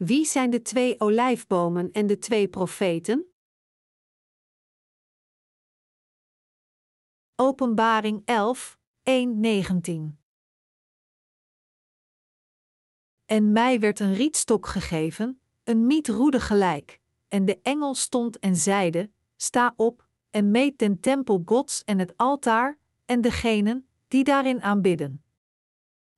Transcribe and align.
Wie 0.00 0.24
zijn 0.24 0.50
de 0.50 0.62
twee 0.62 1.00
olijfbomen 1.00 1.92
en 1.92 2.06
de 2.06 2.18
twee 2.18 2.48
profeten? 2.48 3.26
Openbaring 7.36 8.22
11, 8.24 8.78
1, 9.02 9.40
19. 9.40 10.18
En 13.24 13.52
mij 13.52 13.80
werd 13.80 14.00
een 14.00 14.14
rietstok 14.14 14.66
gegeven, 14.66 15.40
een 15.64 15.86
mietroede 15.86 16.40
gelijk, 16.40 17.00
en 17.28 17.44
de 17.44 17.60
engel 17.62 17.94
stond 17.94 18.38
en 18.38 18.56
zeide: 18.56 19.10
Sta 19.36 19.74
op, 19.76 20.08
en 20.30 20.50
meet 20.50 20.78
den 20.78 21.00
tempel 21.00 21.42
Gods 21.44 21.84
en 21.84 21.98
het 21.98 22.16
altaar, 22.16 22.78
en 23.04 23.20
degenen 23.20 23.88
die 24.08 24.24
daarin 24.24 24.62
aanbidden. 24.62 25.24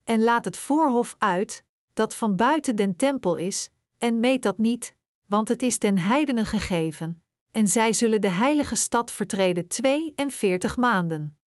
En 0.04 0.22
laat 0.22 0.44
het 0.44 0.56
voorhof 0.56 1.14
uit, 1.18 1.64
dat 1.92 2.14
van 2.14 2.36
buiten 2.36 2.76
den 2.76 2.96
tempel 2.96 3.36
is, 3.36 3.70
en 4.02 4.20
meet 4.20 4.42
dat 4.42 4.58
niet, 4.58 4.94
want 5.26 5.48
het 5.48 5.62
is 5.62 5.78
den 5.78 5.98
heidenen 5.98 6.46
gegeven, 6.46 7.22
en 7.50 7.68
zij 7.68 7.92
zullen 7.92 8.20
de 8.20 8.28
heilige 8.28 8.74
stad 8.74 9.10
vertreden 9.10 9.68
twee 9.68 10.12
en 10.16 10.30
veertig 10.30 10.76
maanden. 10.76 11.38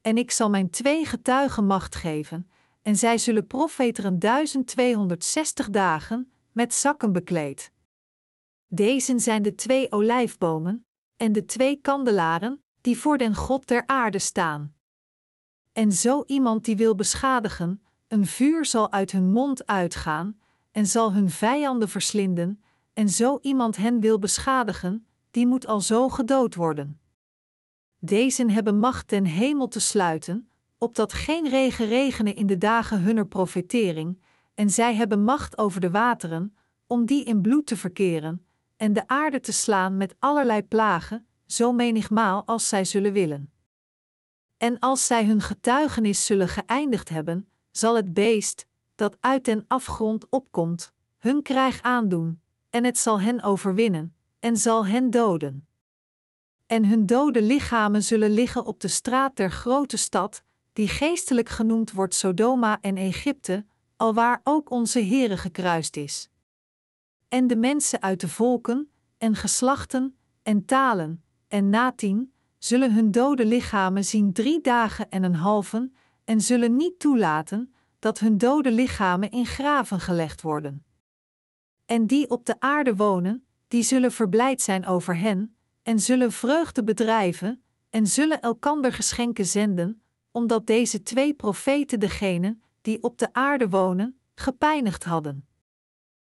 En 0.00 0.16
ik 0.16 0.30
zal 0.30 0.50
mijn 0.50 0.70
twee 0.70 1.04
getuigen 1.04 1.66
macht 1.66 1.94
geven, 1.94 2.50
en 2.82 2.96
zij 2.96 3.18
zullen 3.18 3.46
profeteren 3.46 4.18
1260 4.18 5.70
dagen, 5.70 6.32
met 6.52 6.74
zakken 6.74 7.12
bekleed. 7.12 7.72
Deze 8.66 9.18
zijn 9.18 9.42
de 9.42 9.54
twee 9.54 9.92
olijfbomen, 9.92 10.86
en 11.16 11.32
de 11.32 11.44
twee 11.44 11.76
kandelaren, 11.76 12.62
die 12.80 12.98
voor 12.98 13.18
den 13.18 13.34
God 13.34 13.66
der 13.66 13.86
aarde 13.86 14.18
staan. 14.18 14.74
En 15.72 15.92
zo 15.92 16.22
iemand 16.26 16.64
die 16.64 16.76
wil 16.76 16.94
beschadigen, 16.94 17.82
een 18.08 18.26
vuur 18.26 18.64
zal 18.64 18.92
uit 18.92 19.12
hun 19.12 19.32
mond 19.32 19.66
uitgaan, 19.66 20.38
en 20.76 20.86
zal 20.86 21.12
hun 21.12 21.30
vijanden 21.30 21.88
verslinden, 21.88 22.62
en 22.92 23.08
zo 23.08 23.38
iemand 23.42 23.76
hen 23.76 24.00
wil 24.00 24.18
beschadigen, 24.18 25.06
die 25.30 25.46
moet 25.46 25.66
al 25.66 25.80
zo 25.80 26.08
gedood 26.08 26.54
worden. 26.54 27.00
Deze 27.98 28.50
hebben 28.50 28.78
macht 28.78 29.08
den 29.08 29.24
hemel 29.24 29.68
te 29.68 29.80
sluiten, 29.80 30.48
opdat 30.78 31.12
geen 31.12 31.48
regen 31.48 31.86
regene 31.86 32.34
in 32.34 32.46
de 32.46 32.58
dagen 32.58 33.00
hunner 33.00 33.26
profetering, 33.26 34.22
en 34.54 34.70
zij 34.70 34.94
hebben 34.94 35.24
macht 35.24 35.58
over 35.58 35.80
de 35.80 35.90
wateren, 35.90 36.56
om 36.86 37.06
die 37.06 37.24
in 37.24 37.42
bloed 37.42 37.66
te 37.66 37.76
verkeren, 37.76 38.46
en 38.76 38.92
de 38.92 39.08
aarde 39.08 39.40
te 39.40 39.52
slaan 39.52 39.96
met 39.96 40.14
allerlei 40.18 40.62
plagen, 40.62 41.26
zo 41.46 41.72
menigmaal 41.72 42.46
als 42.46 42.68
zij 42.68 42.84
zullen 42.84 43.12
willen. 43.12 43.52
En 44.56 44.78
als 44.78 45.06
zij 45.06 45.24
hun 45.24 45.40
getuigenis 45.40 46.26
zullen 46.26 46.48
geëindigd 46.48 47.08
hebben, 47.08 47.48
zal 47.70 47.96
het 47.96 48.14
beest, 48.14 48.66
dat 48.96 49.16
uit 49.20 49.44
den 49.44 49.64
afgrond 49.68 50.28
opkomt, 50.28 50.92
hun 51.18 51.42
krijg 51.42 51.82
aandoen, 51.82 52.40
en 52.70 52.84
het 52.84 52.98
zal 52.98 53.20
hen 53.20 53.42
overwinnen, 53.42 54.16
en 54.40 54.56
zal 54.56 54.86
hen 54.86 55.10
doden. 55.10 55.66
En 56.66 56.84
hun 56.84 57.06
dode 57.06 57.42
lichamen 57.42 58.02
zullen 58.02 58.30
liggen 58.30 58.64
op 58.64 58.80
de 58.80 58.88
straat 58.88 59.36
der 59.36 59.50
grote 59.50 59.96
stad, 59.96 60.42
die 60.72 60.88
geestelijk 60.88 61.48
genoemd 61.48 61.92
wordt 61.92 62.14
Sodoma 62.14 62.78
en 62.80 62.96
Egypte, 62.96 63.66
alwaar 63.96 64.40
ook 64.44 64.70
onze 64.70 65.00
Heere 65.00 65.36
gekruist 65.36 65.96
is. 65.96 66.28
En 67.28 67.46
de 67.46 67.56
mensen 67.56 68.02
uit 68.02 68.20
de 68.20 68.28
volken, 68.28 68.90
en 69.18 69.34
geslachten, 69.34 70.16
en 70.42 70.64
talen, 70.64 71.24
en 71.48 71.70
natien, 71.70 72.32
zullen 72.58 72.94
hun 72.94 73.10
dode 73.10 73.46
lichamen 73.46 74.04
zien 74.04 74.32
drie 74.32 74.60
dagen 74.60 75.08
en 75.10 75.22
een 75.22 75.34
halven, 75.34 75.94
en 76.24 76.40
zullen 76.40 76.76
niet 76.76 76.98
toelaten 76.98 77.74
dat 77.98 78.18
hun 78.18 78.38
dode 78.38 78.72
lichamen 78.72 79.30
in 79.30 79.46
graven 79.46 80.00
gelegd 80.00 80.42
worden. 80.42 80.84
En 81.84 82.06
die 82.06 82.30
op 82.30 82.46
de 82.46 82.60
aarde 82.60 82.96
wonen, 82.96 83.46
die 83.68 83.82
zullen 83.82 84.12
verblijd 84.12 84.62
zijn 84.62 84.86
over 84.86 85.16
hen, 85.16 85.56
en 85.82 86.00
zullen 86.00 86.32
vreugde 86.32 86.84
bedrijven, 86.84 87.62
en 87.90 88.06
zullen 88.06 88.40
elkander 88.40 88.92
geschenken 88.92 89.46
zenden, 89.46 90.02
omdat 90.30 90.66
deze 90.66 91.02
twee 91.02 91.34
profeten 91.34 92.00
degenen, 92.00 92.62
die 92.80 93.02
op 93.02 93.18
de 93.18 93.32
aarde 93.32 93.68
wonen, 93.68 94.18
gepijnigd 94.34 95.04
hadden. 95.04 95.46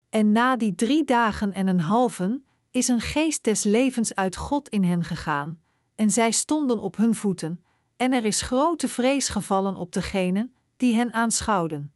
En 0.09 0.31
na 0.31 0.55
die 0.55 0.75
drie 0.75 1.03
dagen 1.03 1.53
en 1.53 1.67
een 1.67 1.79
halven 1.79 2.45
is 2.71 2.87
een 2.87 3.01
geest 3.01 3.43
des 3.43 3.63
levens 3.63 4.15
uit 4.15 4.35
God 4.35 4.69
in 4.69 4.83
hen 4.83 5.03
gegaan, 5.03 5.61
en 5.95 6.11
zij 6.11 6.31
stonden 6.31 6.79
op 6.79 6.95
hun 6.97 7.15
voeten, 7.15 7.63
en 7.97 8.13
er 8.13 8.25
is 8.25 8.41
grote 8.41 8.87
vrees 8.87 9.29
gevallen 9.29 9.75
op 9.75 9.91
degenen 9.91 10.53
die 10.79 10.95
hen 10.95 11.13
aanschouwden. 11.13 11.93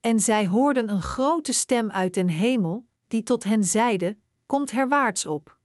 En 0.00 0.20
zij 0.20 0.46
hoorden 0.46 0.90
een 0.90 1.02
grote 1.02 1.52
stem 1.52 1.90
uit 1.90 2.14
den 2.14 2.28
hemel, 2.28 2.86
die 3.08 3.22
tot 3.22 3.44
hen 3.44 3.64
zeide: 3.64 4.18
Komt 4.46 4.70
herwaarts 4.70 5.26
op. 5.26 5.58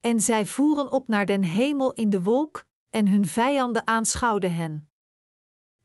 En 0.00 0.20
zij 0.20 0.46
voeren 0.46 0.92
op 0.92 1.08
naar 1.08 1.26
den 1.26 1.42
hemel 1.42 1.92
in 1.92 2.10
de 2.10 2.22
wolk, 2.22 2.64
en 2.90 3.08
hun 3.08 3.26
vijanden 3.26 3.86
aanschouwden 3.86 4.54
hen. 4.54 4.88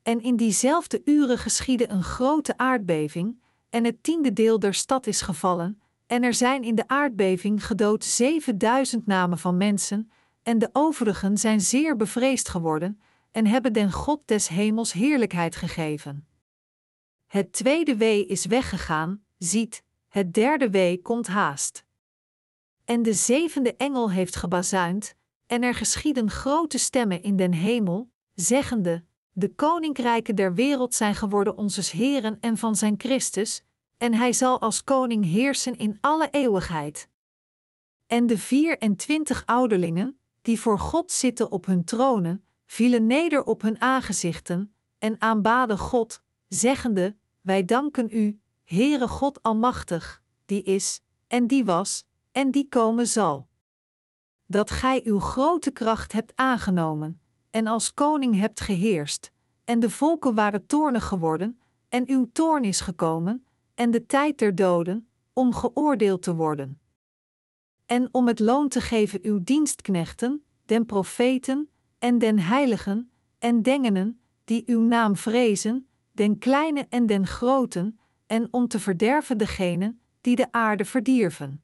En 0.01 0.21
in 0.21 0.35
diezelfde 0.35 1.01
uren 1.05 1.37
geschiedde 1.37 1.89
een 1.89 2.03
grote 2.03 2.57
aardbeving, 2.57 3.41
en 3.69 3.83
het 3.83 4.03
tiende 4.03 4.33
deel 4.33 4.59
der 4.59 4.73
stad 4.73 5.07
is 5.07 5.21
gevallen, 5.21 5.81
en 6.07 6.23
er 6.23 6.33
zijn 6.33 6.63
in 6.63 6.75
de 6.75 6.87
aardbeving 6.87 7.65
gedood 7.65 8.03
zevenduizend 8.03 9.05
namen 9.05 9.37
van 9.37 9.57
mensen, 9.57 10.11
en 10.43 10.59
de 10.59 10.69
overigen 10.73 11.37
zijn 11.37 11.61
zeer 11.61 11.95
bevreesd 11.95 12.49
geworden, 12.49 12.99
en 13.31 13.47
hebben 13.47 13.73
den 13.73 13.91
God 13.91 14.21
des 14.25 14.47
hemels 14.47 14.93
heerlijkheid 14.93 15.55
gegeven. 15.55 16.27
Het 17.27 17.53
tweede 17.53 17.97
wee 17.97 18.25
is 18.25 18.45
weggegaan, 18.45 19.23
ziet, 19.37 19.83
het 20.07 20.33
derde 20.33 20.69
wee 20.69 21.01
komt 21.01 21.27
haast. 21.27 21.85
En 22.85 23.01
de 23.01 23.13
zevende 23.13 23.75
engel 23.75 24.11
heeft 24.11 24.35
gebazuind, 24.35 25.15
en 25.45 25.63
er 25.63 25.75
geschieden 25.75 26.29
grote 26.29 26.77
stemmen 26.77 27.23
in 27.23 27.35
den 27.35 27.53
hemel, 27.53 28.11
zeggende: 28.33 29.03
De 29.31 29.55
koninkrijken 29.55 30.35
der 30.35 30.53
wereld 30.53 30.93
zijn 30.93 31.15
geworden 31.15 31.57
onzes 31.57 31.91
Heren 31.91 32.37
en 32.39 32.57
van 32.57 32.75
zijn 32.75 32.95
Christus, 32.97 33.63
en 33.97 34.13
hij 34.13 34.33
zal 34.33 34.61
als 34.61 34.83
koning 34.83 35.25
heersen 35.25 35.77
in 35.77 35.97
alle 36.01 36.27
eeuwigheid. 36.31 37.09
En 38.07 38.27
de 38.27 38.37
vier 38.37 38.77
en 38.77 38.95
twintig 38.95 39.45
ouderlingen, 39.45 40.19
die 40.41 40.59
voor 40.59 40.79
God 40.79 41.11
zitten 41.11 41.51
op 41.51 41.65
hun 41.65 41.83
tronen, 41.83 42.43
vielen 42.69 43.05
neder 43.05 43.43
op 43.43 43.61
hun 43.61 43.81
aangezichten 43.81 44.73
en 44.97 45.21
aanbaden 45.21 45.77
God, 45.77 46.21
zeggende: 46.47 47.15
Wij 47.41 47.65
danken 47.65 48.07
u, 48.11 48.39
Heere 48.63 49.07
God 49.07 49.43
Almachtig, 49.43 50.21
die 50.45 50.63
is, 50.63 51.01
en 51.27 51.47
die 51.47 51.65
was, 51.65 52.05
en 52.31 52.51
die 52.51 52.67
komen 52.67 53.07
zal. 53.07 53.47
Dat 54.45 54.71
gij 54.71 55.01
uw 55.03 55.19
grote 55.19 55.71
kracht 55.71 56.11
hebt 56.11 56.31
aangenomen, 56.35 57.21
en 57.49 57.67
als 57.67 57.93
koning 57.93 58.35
hebt 58.35 58.59
geheerst, 58.59 59.31
en 59.63 59.79
de 59.79 59.89
volken 59.89 60.35
waren 60.35 60.65
toornig 60.65 61.05
geworden, 61.05 61.59
en 61.87 62.09
uw 62.09 62.29
toorn 62.31 62.63
is 62.63 62.81
gekomen, 62.81 63.45
en 63.75 63.91
de 63.91 64.05
tijd 64.05 64.37
der 64.37 64.55
doden, 64.55 65.09
om 65.33 65.53
geoordeeld 65.53 66.21
te 66.21 66.35
worden. 66.35 66.79
En 67.85 68.09
om 68.11 68.27
het 68.27 68.39
loon 68.39 68.67
te 68.67 68.81
geven 68.81 69.19
uw 69.23 69.43
dienstknechten, 69.43 70.43
den 70.65 70.85
profeten, 70.85 71.69
en 71.99 72.17
den 72.17 72.39
heiligen, 72.39 73.11
en 73.39 73.61
dengenen, 73.61 74.19
die 74.43 74.63
uw 74.65 74.81
naam 74.81 75.15
vrezen, 75.15 75.87
den 76.11 76.37
kleine 76.37 76.85
en 76.89 77.05
den 77.05 77.27
groten, 77.27 77.99
en 78.27 78.47
om 78.51 78.67
te 78.67 78.79
verderven 78.79 79.37
degenen, 79.37 80.01
die 80.21 80.35
de 80.35 80.51
aarde 80.51 80.85
verdierven. 80.85 81.63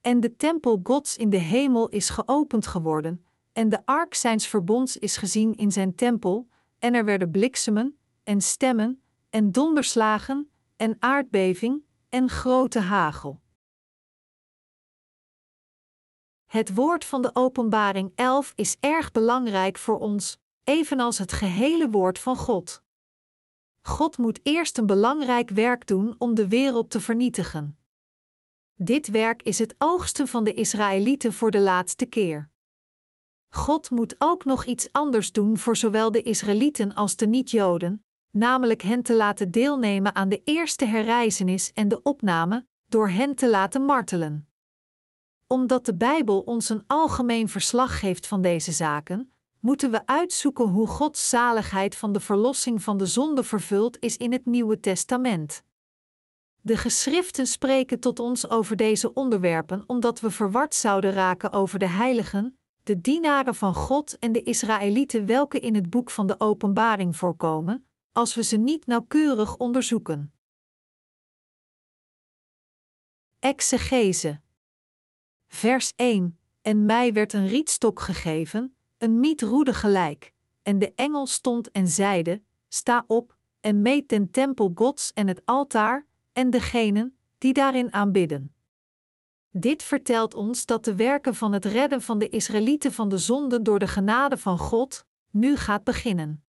En 0.00 0.20
de 0.20 0.36
tempel 0.36 0.80
Gods 0.82 1.16
in 1.16 1.30
de 1.30 1.38
hemel 1.38 1.88
is 1.88 2.10
geopend 2.10 2.66
geworden, 2.66 3.24
en 3.52 3.68
de 3.68 3.86
ark 3.86 4.14
zijns 4.14 4.46
verbonds 4.46 4.96
is 4.96 5.16
gezien 5.16 5.54
in 5.54 5.72
zijn 5.72 5.94
tempel, 5.94 6.48
en 6.78 6.94
er 6.94 7.04
werden 7.04 7.30
bliksemen, 7.30 7.96
en 8.22 8.40
stemmen, 8.40 9.02
en 9.30 9.52
donderslagen, 9.52 10.50
en 10.76 10.96
aardbeving, 10.98 11.82
en 12.08 12.28
grote 12.28 12.80
hagel. 12.80 13.40
Het 16.56 16.74
woord 16.74 17.04
van 17.04 17.22
de 17.22 17.30
Openbaring 17.32 18.12
11 18.14 18.52
is 18.54 18.76
erg 18.80 19.12
belangrijk 19.12 19.78
voor 19.78 19.98
ons, 19.98 20.38
evenals 20.64 21.18
het 21.18 21.32
gehele 21.32 21.90
woord 21.90 22.18
van 22.18 22.36
God. 22.36 22.82
God 23.82 24.18
moet 24.18 24.40
eerst 24.42 24.78
een 24.78 24.86
belangrijk 24.86 25.50
werk 25.50 25.86
doen 25.86 26.14
om 26.18 26.34
de 26.34 26.48
wereld 26.48 26.90
te 26.90 27.00
vernietigen. 27.00 27.78
Dit 28.74 29.06
werk 29.06 29.42
is 29.42 29.58
het 29.58 29.74
oogsten 29.78 30.28
van 30.28 30.44
de 30.44 30.54
Israëlieten 30.54 31.32
voor 31.32 31.50
de 31.50 31.60
laatste 31.60 32.06
keer. 32.06 32.50
God 33.48 33.90
moet 33.90 34.14
ook 34.18 34.44
nog 34.44 34.64
iets 34.64 34.92
anders 34.92 35.32
doen 35.32 35.58
voor 35.58 35.76
zowel 35.76 36.10
de 36.10 36.22
Israëlieten 36.22 36.94
als 36.94 37.16
de 37.16 37.26
niet-Joden, 37.26 38.04
namelijk 38.30 38.82
hen 38.82 39.02
te 39.02 39.14
laten 39.14 39.50
deelnemen 39.50 40.14
aan 40.14 40.28
de 40.28 40.42
eerste 40.44 40.84
herreizenis 40.84 41.72
en 41.72 41.88
de 41.88 42.02
opname, 42.02 42.66
door 42.86 43.08
hen 43.08 43.34
te 43.34 43.50
laten 43.50 43.82
martelen. 43.82 44.48
Omdat 45.48 45.84
de 45.84 45.94
Bijbel 45.94 46.40
ons 46.40 46.68
een 46.68 46.84
algemeen 46.86 47.48
verslag 47.48 47.98
geeft 47.98 48.26
van 48.26 48.42
deze 48.42 48.72
zaken, 48.72 49.32
moeten 49.60 49.90
we 49.90 50.06
uitzoeken 50.06 50.64
hoe 50.64 50.86
Gods 50.86 51.28
zaligheid 51.28 51.96
van 51.96 52.12
de 52.12 52.20
verlossing 52.20 52.82
van 52.82 52.96
de 52.96 53.06
zonde 53.06 53.44
vervuld 53.44 54.00
is 54.00 54.16
in 54.16 54.32
het 54.32 54.46
Nieuwe 54.46 54.80
Testament. 54.80 55.62
De 56.60 56.76
geschriften 56.76 57.46
spreken 57.46 58.00
tot 58.00 58.18
ons 58.18 58.48
over 58.50 58.76
deze 58.76 59.14
onderwerpen 59.14 59.84
omdat 59.86 60.20
we 60.20 60.30
verward 60.30 60.74
zouden 60.74 61.12
raken 61.12 61.52
over 61.52 61.78
de 61.78 61.88
heiligen, 61.88 62.58
de 62.82 63.00
dienaren 63.00 63.54
van 63.54 63.74
God 63.74 64.18
en 64.18 64.32
de 64.32 64.42
Israëlieten 64.42 65.26
welke 65.26 65.60
in 65.60 65.74
het 65.74 65.90
boek 65.90 66.10
van 66.10 66.26
de 66.26 66.40
Openbaring 66.40 67.16
voorkomen, 67.16 67.86
als 68.12 68.34
we 68.34 68.42
ze 68.42 68.56
niet 68.56 68.86
nauwkeurig 68.86 69.56
onderzoeken. 69.56 70.32
Exegese 73.38 74.40
Vers 75.48 75.92
1 75.96 76.38
En 76.62 76.84
mij 76.84 77.12
werd 77.12 77.32
een 77.32 77.48
rietstok 77.48 78.00
gegeven, 78.00 78.76
een 78.98 79.20
mietroede 79.20 79.74
gelijk, 79.74 80.32
en 80.62 80.78
de 80.78 80.92
engel 80.94 81.26
stond 81.26 81.70
en 81.70 81.88
zeide: 81.88 82.42
Sta 82.68 83.04
op, 83.06 83.36
en 83.60 83.82
meet 83.82 84.08
den 84.08 84.30
tempel 84.30 84.72
Gods 84.74 85.12
en 85.12 85.28
het 85.28 85.42
altaar, 85.44 86.06
en 86.32 86.50
degenen 86.50 87.18
die 87.38 87.52
daarin 87.52 87.92
aanbidden. 87.92 88.54
Dit 89.50 89.82
vertelt 89.82 90.34
ons 90.34 90.66
dat 90.66 90.84
de 90.84 90.94
werken 90.94 91.34
van 91.34 91.52
het 91.52 91.64
redden 91.64 92.02
van 92.02 92.18
de 92.18 92.28
Israëlieten 92.28 92.92
van 92.92 93.08
de 93.08 93.18
zonde 93.18 93.62
door 93.62 93.78
de 93.78 93.88
genade 93.88 94.36
van 94.36 94.58
God 94.58 95.06
nu 95.30 95.56
gaat 95.56 95.84
beginnen. 95.84 96.44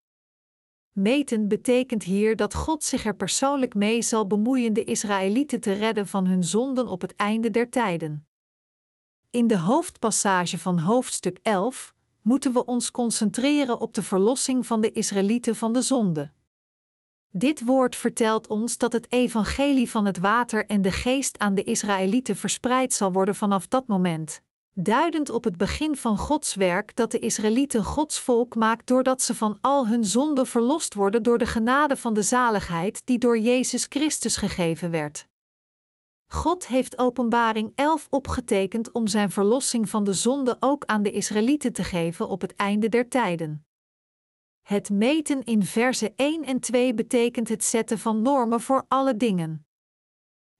Meten 0.91 1.47
betekent 1.47 2.03
hier 2.03 2.35
dat 2.35 2.53
God 2.53 2.83
zich 2.83 3.05
er 3.05 3.15
persoonlijk 3.15 3.73
mee 3.73 4.01
zal 4.01 4.27
bemoeien 4.27 4.73
de 4.73 4.83
Israëlieten 4.83 5.59
te 5.59 5.73
redden 5.73 6.07
van 6.07 6.27
hun 6.27 6.43
zonden 6.43 6.87
op 6.87 7.01
het 7.01 7.15
einde 7.15 7.51
der 7.51 7.69
tijden. 7.69 8.26
In 9.29 9.47
de 9.47 9.57
hoofdpassage 9.57 10.57
van 10.57 10.79
hoofdstuk 10.79 11.39
11 11.41 11.93
moeten 12.21 12.53
we 12.53 12.65
ons 12.65 12.91
concentreren 12.91 13.79
op 13.79 13.93
de 13.93 14.03
verlossing 14.03 14.65
van 14.65 14.81
de 14.81 14.91
Israëlieten 14.91 15.55
van 15.55 15.73
de 15.73 15.81
zonde. 15.81 16.31
Dit 17.31 17.65
woord 17.65 17.95
vertelt 17.95 18.47
ons 18.47 18.77
dat 18.77 18.93
het 18.93 19.11
evangelie 19.11 19.89
van 19.89 20.05
het 20.05 20.17
water 20.17 20.65
en 20.65 20.81
de 20.81 20.91
geest 20.91 21.39
aan 21.39 21.55
de 21.55 21.63
Israëlieten 21.63 22.35
verspreid 22.35 22.93
zal 22.93 23.11
worden 23.11 23.35
vanaf 23.35 23.67
dat 23.67 23.87
moment, 23.87 24.41
duidend 24.73 25.29
op 25.29 25.43
het 25.43 25.57
begin 25.57 25.95
van 25.95 26.17
Gods 26.17 26.55
werk 26.55 26.95
dat 26.95 27.11
de 27.11 27.19
Israëlieten 27.19 27.83
Gods 27.83 28.19
volk 28.19 28.55
maakt 28.55 28.87
doordat 28.87 29.21
ze 29.21 29.35
van 29.35 29.57
al 29.61 29.87
hun 29.87 30.05
zonden 30.05 30.47
verlost 30.47 30.93
worden 30.93 31.23
door 31.23 31.37
de 31.37 31.45
genade 31.45 31.97
van 31.97 32.13
de 32.13 32.23
zaligheid 32.23 33.01
die 33.05 33.17
door 33.17 33.37
Jezus 33.39 33.85
Christus 33.89 34.37
gegeven 34.37 34.91
werd. 34.91 35.26
God 36.29 36.67
heeft 36.67 36.97
Openbaring 36.97 37.71
11 37.75 38.07
opgetekend 38.09 38.91
om 38.91 39.07
zijn 39.07 39.31
verlossing 39.31 39.89
van 39.89 40.03
de 40.03 40.13
zonde 40.13 40.57
ook 40.59 40.85
aan 40.85 41.03
de 41.03 41.11
Israëlieten 41.11 41.73
te 41.73 41.83
geven 41.83 42.27
op 42.27 42.41
het 42.41 42.55
einde 42.55 42.89
der 42.89 43.09
tijden. 43.09 43.65
Het 44.61 44.89
meten 44.89 45.43
in 45.43 45.63
verse 45.63 46.13
1 46.15 46.43
en 46.43 46.59
2 46.59 46.93
betekent 46.93 47.49
het 47.49 47.63
zetten 47.63 47.99
van 47.99 48.21
normen 48.21 48.61
voor 48.61 48.85
alle 48.87 49.17
dingen. 49.17 49.65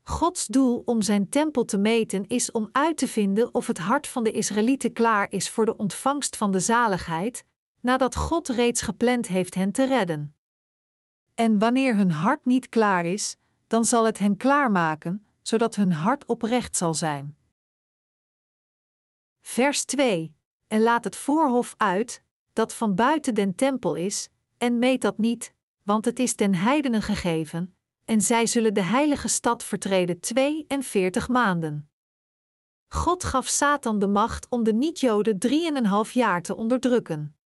Gods 0.04 0.46
doel 0.46 0.82
om 0.86 1.02
zijn 1.02 1.30
tempel 1.30 1.66
te 1.66 1.78
meten 1.78 2.28
is 2.28 2.52
om 2.52 2.70
uit 2.72 2.98
te 2.98 3.08
vinden 3.08 3.54
of 3.54 3.68
het 3.68 3.78
hart 3.78 4.08
van 4.08 4.24
de 4.24 4.32
Israëlieten 4.32 4.94
klaar 4.94 5.32
is 5.32 5.50
voor 5.50 5.66
de 5.66 5.78
ontvangst 5.78 6.38
van 6.38 6.52
de 6.52 6.60
zaligheid, 6.60 7.46
nadat 7.82 8.16
God 8.16 8.48
reeds 8.48 8.82
gepland 8.82 9.28
heeft 9.28 9.56
hen 9.56 9.72
te 9.72 9.86
redden. 9.86 10.36
En 11.34 11.60
wanneer 11.60 11.96
hun 11.96 12.12
hart 12.12 12.46
niet 12.46 12.70
klaar 12.70 13.06
is, 13.06 13.38
dan 13.68 13.86
zal 13.86 14.06
het 14.06 14.20
hen 14.20 14.38
klaarmaken, 14.38 15.27
zodat 15.48 15.76
hun 15.76 15.92
hart 15.92 16.26
oprecht 16.26 16.78
zal 16.78 16.94
zijn. 16.94 17.38
Vers 19.42 19.86
2: 19.86 20.36
En 20.68 20.82
laat 20.82 21.04
het 21.04 21.16
voorhof 21.16 21.74
uit, 21.78 22.24
dat 22.54 22.74
van 22.74 22.96
buiten 22.96 23.34
den 23.34 23.56
tempel 23.56 23.96
is, 23.96 24.30
en 24.58 24.80
meet 24.80 25.02
dat 25.02 25.18
niet, 25.18 25.54
want 25.84 26.06
het 26.06 26.20
is 26.20 26.36
den 26.36 26.56
heidenen 26.56 27.02
gegeven, 27.02 27.76
en 28.06 28.22
zij 28.22 28.46
zullen 28.46 28.74
de 28.74 28.82
heilige 28.82 29.28
stad 29.28 29.64
vertreden 29.64 30.20
twee 30.20 30.66
en 30.68 30.84
veertig 30.84 31.28
maanden. 31.28 31.90
God 32.88 33.24
gaf 33.24 33.48
Satan 33.48 34.00
de 34.00 34.08
macht 34.08 34.48
om 34.50 34.64
de 34.64 34.74
niet-Joden 34.74 35.40
drieënhalf 35.40 36.12
jaar 36.12 36.42
te 36.42 36.56
onderdrukken. 36.56 37.37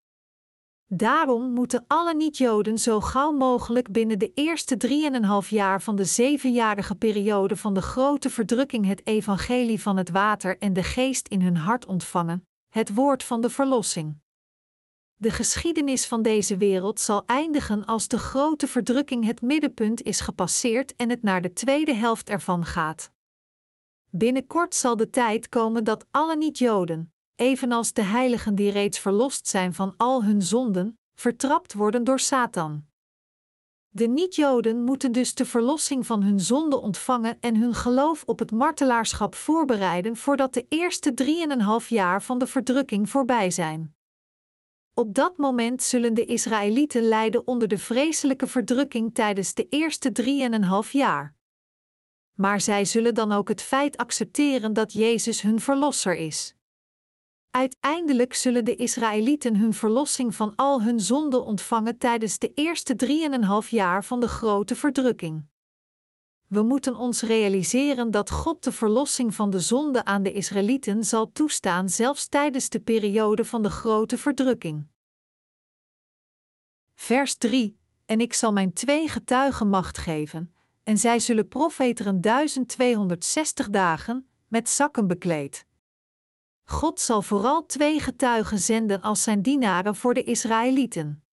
Daarom 0.93 1.51
moeten 1.53 1.83
alle 1.87 2.13
niet-Joden 2.15 2.77
zo 2.77 3.01
gauw 3.01 3.31
mogelijk 3.31 3.91
binnen 3.91 4.19
de 4.19 4.31
eerste 4.33 4.77
drieënhalf 4.77 5.49
jaar 5.49 5.81
van 5.81 5.95
de 5.95 6.05
zevenjarige 6.05 6.95
periode 6.95 7.55
van 7.55 7.73
de 7.73 7.81
grote 7.81 8.29
verdrukking 8.29 8.85
het 8.85 9.07
evangelie 9.07 9.81
van 9.81 9.97
het 9.97 10.09
water 10.09 10.57
en 10.57 10.73
de 10.73 10.83
geest 10.83 11.27
in 11.27 11.41
hun 11.41 11.57
hart 11.57 11.85
ontvangen, 11.85 12.47
het 12.69 12.93
woord 12.93 13.23
van 13.23 13.41
de 13.41 13.49
verlossing. 13.49 14.19
De 15.15 15.31
geschiedenis 15.31 16.07
van 16.07 16.21
deze 16.21 16.57
wereld 16.57 16.99
zal 16.99 17.23
eindigen 17.25 17.85
als 17.85 18.07
de 18.07 18.17
grote 18.17 18.67
verdrukking 18.67 19.25
het 19.25 19.41
middenpunt 19.41 20.01
is 20.01 20.19
gepasseerd 20.19 20.95
en 20.95 21.09
het 21.09 21.23
naar 21.23 21.41
de 21.41 21.53
tweede 21.53 21.93
helft 21.93 22.29
ervan 22.29 22.65
gaat. 22.65 23.11
Binnenkort 24.09 24.75
zal 24.75 24.95
de 24.95 25.09
tijd 25.09 25.49
komen 25.49 25.83
dat 25.83 26.05
alle 26.11 26.35
niet-Joden, 26.35 27.13
evenals 27.41 27.93
de 27.93 28.01
heiligen 28.01 28.55
die 28.55 28.71
reeds 28.71 28.99
verlost 28.99 29.47
zijn 29.47 29.73
van 29.73 29.93
al 29.97 30.23
hun 30.23 30.41
zonden, 30.41 30.99
vertrapt 31.15 31.73
worden 31.73 32.03
door 32.03 32.19
Satan. 32.19 32.85
De 33.89 34.07
niet-Joden 34.07 34.83
moeten 34.83 35.11
dus 35.11 35.33
de 35.33 35.45
verlossing 35.45 36.05
van 36.05 36.23
hun 36.23 36.39
zonde 36.39 36.81
ontvangen 36.81 37.37
en 37.39 37.55
hun 37.55 37.73
geloof 37.73 38.23
op 38.25 38.39
het 38.39 38.51
martelaarschap 38.51 39.35
voorbereiden 39.35 40.15
voordat 40.17 40.53
de 40.53 40.65
eerste 40.69 41.13
drieënhalf 41.13 41.89
jaar 41.89 42.23
van 42.23 42.37
de 42.37 42.47
verdrukking 42.47 43.09
voorbij 43.09 43.51
zijn. 43.51 43.95
Op 44.93 45.13
dat 45.15 45.37
moment 45.37 45.83
zullen 45.83 46.13
de 46.13 46.25
Israëlieten 46.25 47.01
lijden 47.03 47.47
onder 47.47 47.67
de 47.67 47.77
vreselijke 47.77 48.47
verdrukking 48.47 49.13
tijdens 49.13 49.53
de 49.53 49.67
eerste 49.69 50.11
drieënhalf 50.11 50.91
jaar. 50.91 51.35
Maar 52.37 52.61
zij 52.61 52.85
zullen 52.85 53.13
dan 53.13 53.31
ook 53.31 53.47
het 53.47 53.61
feit 53.61 53.97
accepteren 53.97 54.73
dat 54.73 54.93
Jezus 54.93 55.41
hun 55.41 55.59
verlosser 55.59 56.15
is. 56.15 56.55
Uiteindelijk 57.51 58.33
zullen 58.33 58.65
de 58.65 58.75
Israëlieten 58.75 59.55
hun 59.55 59.73
verlossing 59.73 60.35
van 60.35 60.55
al 60.55 60.81
hun 60.81 60.99
zonden 60.99 61.45
ontvangen 61.45 61.97
tijdens 61.97 62.37
de 62.37 62.53
eerste 62.53 62.95
drieënhalf 62.95 63.69
jaar 63.69 64.03
van 64.03 64.19
de 64.19 64.27
grote 64.27 64.75
verdrukking. 64.75 65.45
We 66.47 66.61
moeten 66.61 66.95
ons 66.95 67.21
realiseren 67.21 68.11
dat 68.11 68.29
God 68.29 68.63
de 68.63 68.71
verlossing 68.71 69.35
van 69.35 69.49
de 69.49 69.59
zonde 69.59 70.05
aan 70.05 70.23
de 70.23 70.31
Israëlieten 70.31 71.03
zal 71.03 71.31
toestaan 71.31 71.89
zelfs 71.89 72.27
tijdens 72.27 72.69
de 72.69 72.79
periode 72.79 73.45
van 73.45 73.61
de 73.61 73.69
grote 73.69 74.17
verdrukking. 74.17 74.87
Vers 76.95 77.35
3: 77.35 77.79
En 78.05 78.19
ik 78.21 78.33
zal 78.33 78.51
mijn 78.53 78.73
twee 78.73 79.07
getuigen 79.07 79.69
macht 79.69 79.97
geven, 79.97 80.53
en 80.83 80.97
zij 80.97 81.19
zullen 81.19 81.47
profeteren 81.47 82.21
1260 82.21 83.69
dagen, 83.69 84.29
met 84.47 84.69
zakken 84.69 85.07
bekleed. 85.07 85.65
God 86.63 86.99
zal 86.99 87.21
vooral 87.21 87.65
twee 87.65 87.99
getuigen 87.99 88.59
zenden 88.59 89.01
als 89.01 89.23
zijn 89.23 89.41
dienaren 89.41 89.95
voor 89.95 90.13
de 90.13 90.23
Israëlieten. 90.23 91.23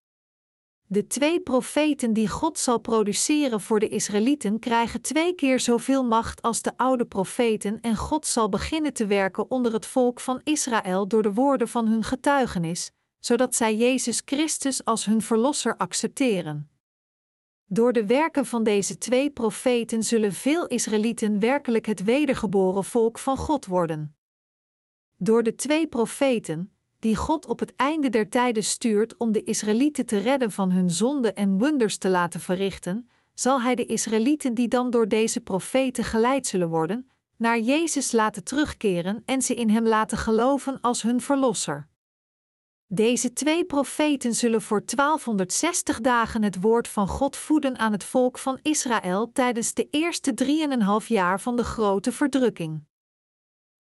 De 0.90 1.06
twee 1.06 1.40
profeten 1.40 2.12
die 2.12 2.28
God 2.28 2.58
zal 2.58 2.78
produceren 2.78 3.60
voor 3.60 3.80
de 3.80 3.88
Israëlieten 3.88 4.58
krijgen 4.58 5.00
twee 5.00 5.34
keer 5.34 5.60
zoveel 5.60 6.04
macht 6.04 6.42
als 6.42 6.62
de 6.62 6.76
oude 6.76 7.04
profeten 7.04 7.80
en 7.80 7.96
God 7.96 8.26
zal 8.26 8.48
beginnen 8.48 8.92
te 8.92 9.06
werken 9.06 9.50
onder 9.50 9.72
het 9.72 9.86
volk 9.86 10.20
van 10.20 10.40
Israël 10.44 11.08
door 11.08 11.22
de 11.22 11.32
woorden 11.32 11.68
van 11.68 11.86
hun 11.86 12.04
getuigenis, 12.04 12.90
zodat 13.18 13.54
zij 13.54 13.76
Jezus 13.76 14.22
Christus 14.24 14.84
als 14.84 15.04
hun 15.04 15.22
verlosser 15.22 15.76
accepteren. 15.76 16.70
Door 17.64 17.92
de 17.92 18.06
werken 18.06 18.46
van 18.46 18.62
deze 18.62 18.98
twee 18.98 19.30
profeten 19.30 20.02
zullen 20.02 20.32
veel 20.32 20.66
Israëlieten 20.66 21.40
werkelijk 21.40 21.86
het 21.86 22.04
wedergeboren 22.04 22.84
volk 22.84 23.18
van 23.18 23.36
God 23.36 23.66
worden. 23.66 24.17
Door 25.20 25.42
de 25.42 25.54
twee 25.54 25.86
profeten, 25.86 26.72
die 26.98 27.16
God 27.16 27.46
op 27.46 27.58
het 27.58 27.76
einde 27.76 28.08
der 28.08 28.28
tijden 28.28 28.64
stuurt 28.64 29.16
om 29.16 29.32
de 29.32 29.44
Israëlieten 29.44 30.06
te 30.06 30.18
redden 30.18 30.50
van 30.50 30.70
hun 30.70 30.90
zonde 30.90 31.32
en 31.32 31.58
wonders 31.58 31.98
te 31.98 32.08
laten 32.08 32.40
verrichten, 32.40 33.08
zal 33.34 33.62
Hij 33.62 33.74
de 33.74 33.86
Israëlieten 33.86 34.54
die 34.54 34.68
dan 34.68 34.90
door 34.90 35.08
deze 35.08 35.40
profeten 35.40 36.04
geleid 36.04 36.46
zullen 36.46 36.68
worden, 36.68 37.10
naar 37.36 37.58
Jezus 37.58 38.12
laten 38.12 38.44
terugkeren 38.44 39.22
en 39.24 39.42
ze 39.42 39.54
in 39.54 39.70
Hem 39.70 39.86
laten 39.86 40.18
geloven 40.18 40.80
als 40.80 41.02
hun 41.02 41.20
Verlosser. 41.20 41.88
Deze 42.86 43.32
twee 43.32 43.64
profeten 43.64 44.34
zullen 44.34 44.62
voor 44.62 44.82
1260 44.84 46.00
dagen 46.00 46.42
het 46.42 46.60
woord 46.60 46.88
van 46.88 47.08
God 47.08 47.36
voeden 47.36 47.78
aan 47.78 47.92
het 47.92 48.04
volk 48.04 48.38
van 48.38 48.58
Israël 48.62 49.30
tijdens 49.32 49.74
de 49.74 49.88
eerste 49.90 50.34
drieënhalf 50.34 51.08
jaar 51.08 51.40
van 51.40 51.56
de 51.56 51.64
grote 51.64 52.12
verdrukking. 52.12 52.87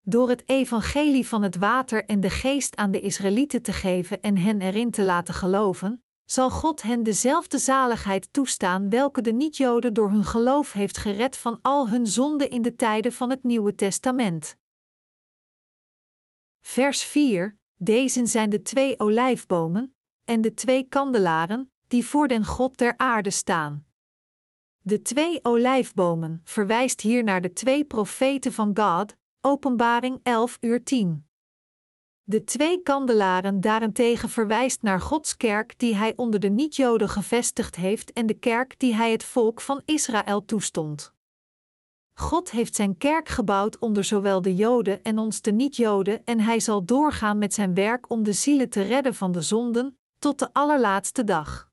Door 0.10 0.30
het 0.30 0.50
evangelie 0.50 1.28
van 1.28 1.44
het 1.44 1.56
water 1.56 2.06
en 2.06 2.20
de 2.20 2.30
geest 2.30 2.76
aan 2.76 2.92
de 2.92 3.00
Israëlieten 3.00 3.62
te 3.62 3.74
geven 3.74 4.22
en 4.22 4.38
hen 4.38 4.62
erin 4.62 4.92
te 4.92 5.04
laten 5.04 5.34
geloven, 5.34 6.04
zal 6.26 6.50
God 6.50 6.82
hen 6.82 7.04
dezelfde 7.04 7.58
zaligheid 7.58 8.34
toestaan 8.34 8.90
welke 8.90 9.22
de 9.22 9.32
niet-Joden 9.32 9.94
door 9.94 10.10
hun 10.10 10.24
geloof 10.24 10.72
heeft 10.72 10.98
gered 10.98 11.38
van 11.38 11.60
al 11.62 11.90
hun 11.90 12.08
zonden 12.08 12.50
in 12.50 12.62
de 12.62 12.76
tijden 12.76 13.14
van 13.14 13.30
het 13.30 13.44
Nieuwe 13.44 13.76
Testament. 13.76 14.58
Vers 16.62 17.04
4 17.04 17.58
Deze 17.76 18.26
zijn 18.26 18.50
de 18.50 18.62
twee 18.62 19.00
olijfbomen 19.00 19.96
en 20.24 20.42
de 20.42 20.54
twee 20.54 20.84
kandelaren 20.84 21.72
die 21.88 22.06
voor 22.06 22.28
den 22.28 22.46
God 22.46 22.78
der 22.78 22.98
aarde 22.98 23.30
staan. 23.30 23.86
De 24.82 25.02
twee 25.02 25.40
olijfbomen 25.44 26.42
verwijst 26.44 27.02
hier 27.02 27.24
naar 27.24 27.42
de 27.42 27.54
twee 27.54 27.86
profeten 27.86 28.54
van 28.54 28.78
God, 28.78 29.16
Openbaring 29.42 30.20
11 30.24 30.58
uur 30.62 30.84
10. 30.84 31.28
De 32.24 32.44
twee 32.44 32.82
kandelaren 32.82 33.62
daarentegen 33.62 34.30
verwijst 34.30 34.82
naar 34.82 35.02
Gods 35.02 35.38
kerk 35.38 35.80
die 35.80 35.96
hij 35.96 36.14
onder 36.16 36.40
de 36.40 36.50
niet-Joden 36.50 37.10
gevestigd 37.10 37.76
heeft 37.76 38.14
en 38.14 38.26
de 38.26 38.34
kerk 38.34 38.80
die 38.80 38.96
hij 38.96 39.12
het 39.12 39.24
volk 39.24 39.62
van 39.62 39.82
Israël 39.86 40.46
toestond. 40.46 41.14
God 42.14 42.52
heeft 42.52 42.76
zijn 42.76 42.98
kerk 42.98 43.30
gebouwd 43.30 43.78
onder 43.80 44.04
zowel 44.04 44.42
de 44.42 44.56
Joden 44.56 45.04
en 45.04 45.18
ons 45.18 45.42
de 45.42 45.52
niet-Joden 45.52 46.26
en 46.26 46.40
hij 46.40 46.60
zal 46.60 46.86
doorgaan 46.86 47.38
met 47.38 47.54
zijn 47.54 47.74
werk 47.74 48.10
om 48.10 48.24
de 48.24 48.34
zielen 48.34 48.70
te 48.70 48.82
redden 48.82 49.16
van 49.16 49.32
de 49.32 49.42
zonden, 49.42 49.98
tot 50.20 50.40
de 50.40 50.54
allerlaatste 50.54 51.24
dag. 51.24 51.72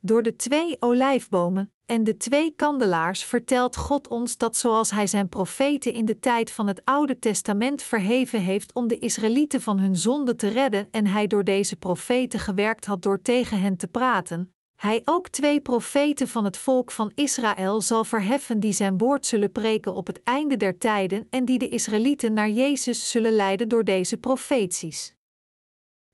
Door 0.00 0.22
de 0.22 0.36
twee 0.36 0.76
olijfbomen 0.80 1.72
en 1.90 2.04
de 2.04 2.16
twee 2.16 2.52
kandelaars 2.56 3.24
vertelt 3.24 3.76
God 3.76 4.08
ons 4.08 4.36
dat 4.36 4.56
zoals 4.56 4.90
Hij 4.90 5.06
zijn 5.06 5.28
profeten 5.28 5.92
in 5.92 6.04
de 6.04 6.18
tijd 6.18 6.50
van 6.50 6.66
het 6.66 6.80
Oude 6.84 7.18
Testament 7.18 7.82
verheven 7.82 8.40
heeft 8.40 8.72
om 8.72 8.88
de 8.88 8.98
Israëlieten 8.98 9.60
van 9.60 9.78
hun 9.78 9.96
zonde 9.96 10.34
te 10.34 10.48
redden 10.48 10.88
en 10.90 11.06
Hij 11.06 11.26
door 11.26 11.44
deze 11.44 11.76
profeten 11.76 12.40
gewerkt 12.40 12.86
had 12.86 13.02
door 13.02 13.22
tegen 13.22 13.60
hen 13.60 13.76
te 13.76 13.86
praten, 13.86 14.54
Hij 14.76 15.02
ook 15.04 15.28
twee 15.28 15.60
profeten 15.60 16.28
van 16.28 16.44
het 16.44 16.56
volk 16.56 16.90
van 16.90 17.12
Israël 17.14 17.80
zal 17.80 18.04
verheffen 18.04 18.60
die 18.60 18.72
zijn 18.72 18.98
woord 18.98 19.26
zullen 19.26 19.52
preken 19.52 19.94
op 19.94 20.06
het 20.06 20.22
einde 20.22 20.56
der 20.56 20.78
tijden 20.78 21.26
en 21.30 21.44
die 21.44 21.58
de 21.58 21.68
Israëlieten 21.68 22.32
naar 22.32 22.50
Jezus 22.50 23.10
zullen 23.10 23.32
leiden 23.32 23.68
door 23.68 23.84
deze 23.84 24.16
profeties. 24.16 25.14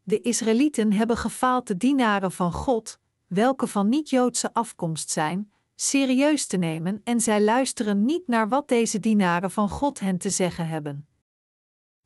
De 0.02 0.20
Israëlieten 0.20 0.92
hebben 0.92 1.16
gefaald 1.16 1.66
de 1.66 1.76
dienaren 1.76 2.32
van 2.32 2.52
God, 2.52 2.98
welke 3.26 3.66
van 3.66 3.88
niet-Joodse 3.88 4.52
afkomst 4.54 5.10
zijn, 5.10 5.50
serieus 5.76 6.46
te 6.46 6.56
nemen 6.56 7.00
en 7.04 7.20
zij 7.20 7.42
luisteren 7.42 8.04
niet 8.04 8.26
naar 8.26 8.48
wat 8.48 8.68
deze 8.68 9.00
dienaren 9.00 9.50
van 9.50 9.68
God 9.68 10.00
hen 10.00 10.18
te 10.18 10.30
zeggen 10.30 10.68
hebben. 10.68 11.08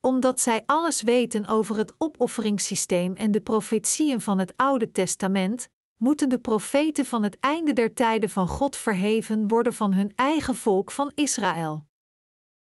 Omdat 0.01 0.41
zij 0.41 0.63
alles 0.67 1.03
weten 1.03 1.47
over 1.47 1.77
het 1.77 1.95
opofferingssysteem 1.99 3.15
en 3.15 3.31
de 3.31 3.41
profetieën 3.41 4.21
van 4.21 4.39
het 4.39 4.53
Oude 4.57 4.91
Testament, 4.91 5.69
moeten 5.97 6.29
de 6.29 6.39
profeten 6.39 7.07
van 7.07 7.23
het 7.23 7.39
einde 7.41 7.73
der 7.73 7.95
tijden 7.95 8.31
van 8.31 8.49
God 8.49 8.77
verheven 8.77 9.49
worden 9.49 9.73
van 9.73 9.93
hun 9.93 10.13
eigen 10.15 10.55
volk 10.55 10.91
van 10.91 11.13
Israël. 11.15 11.87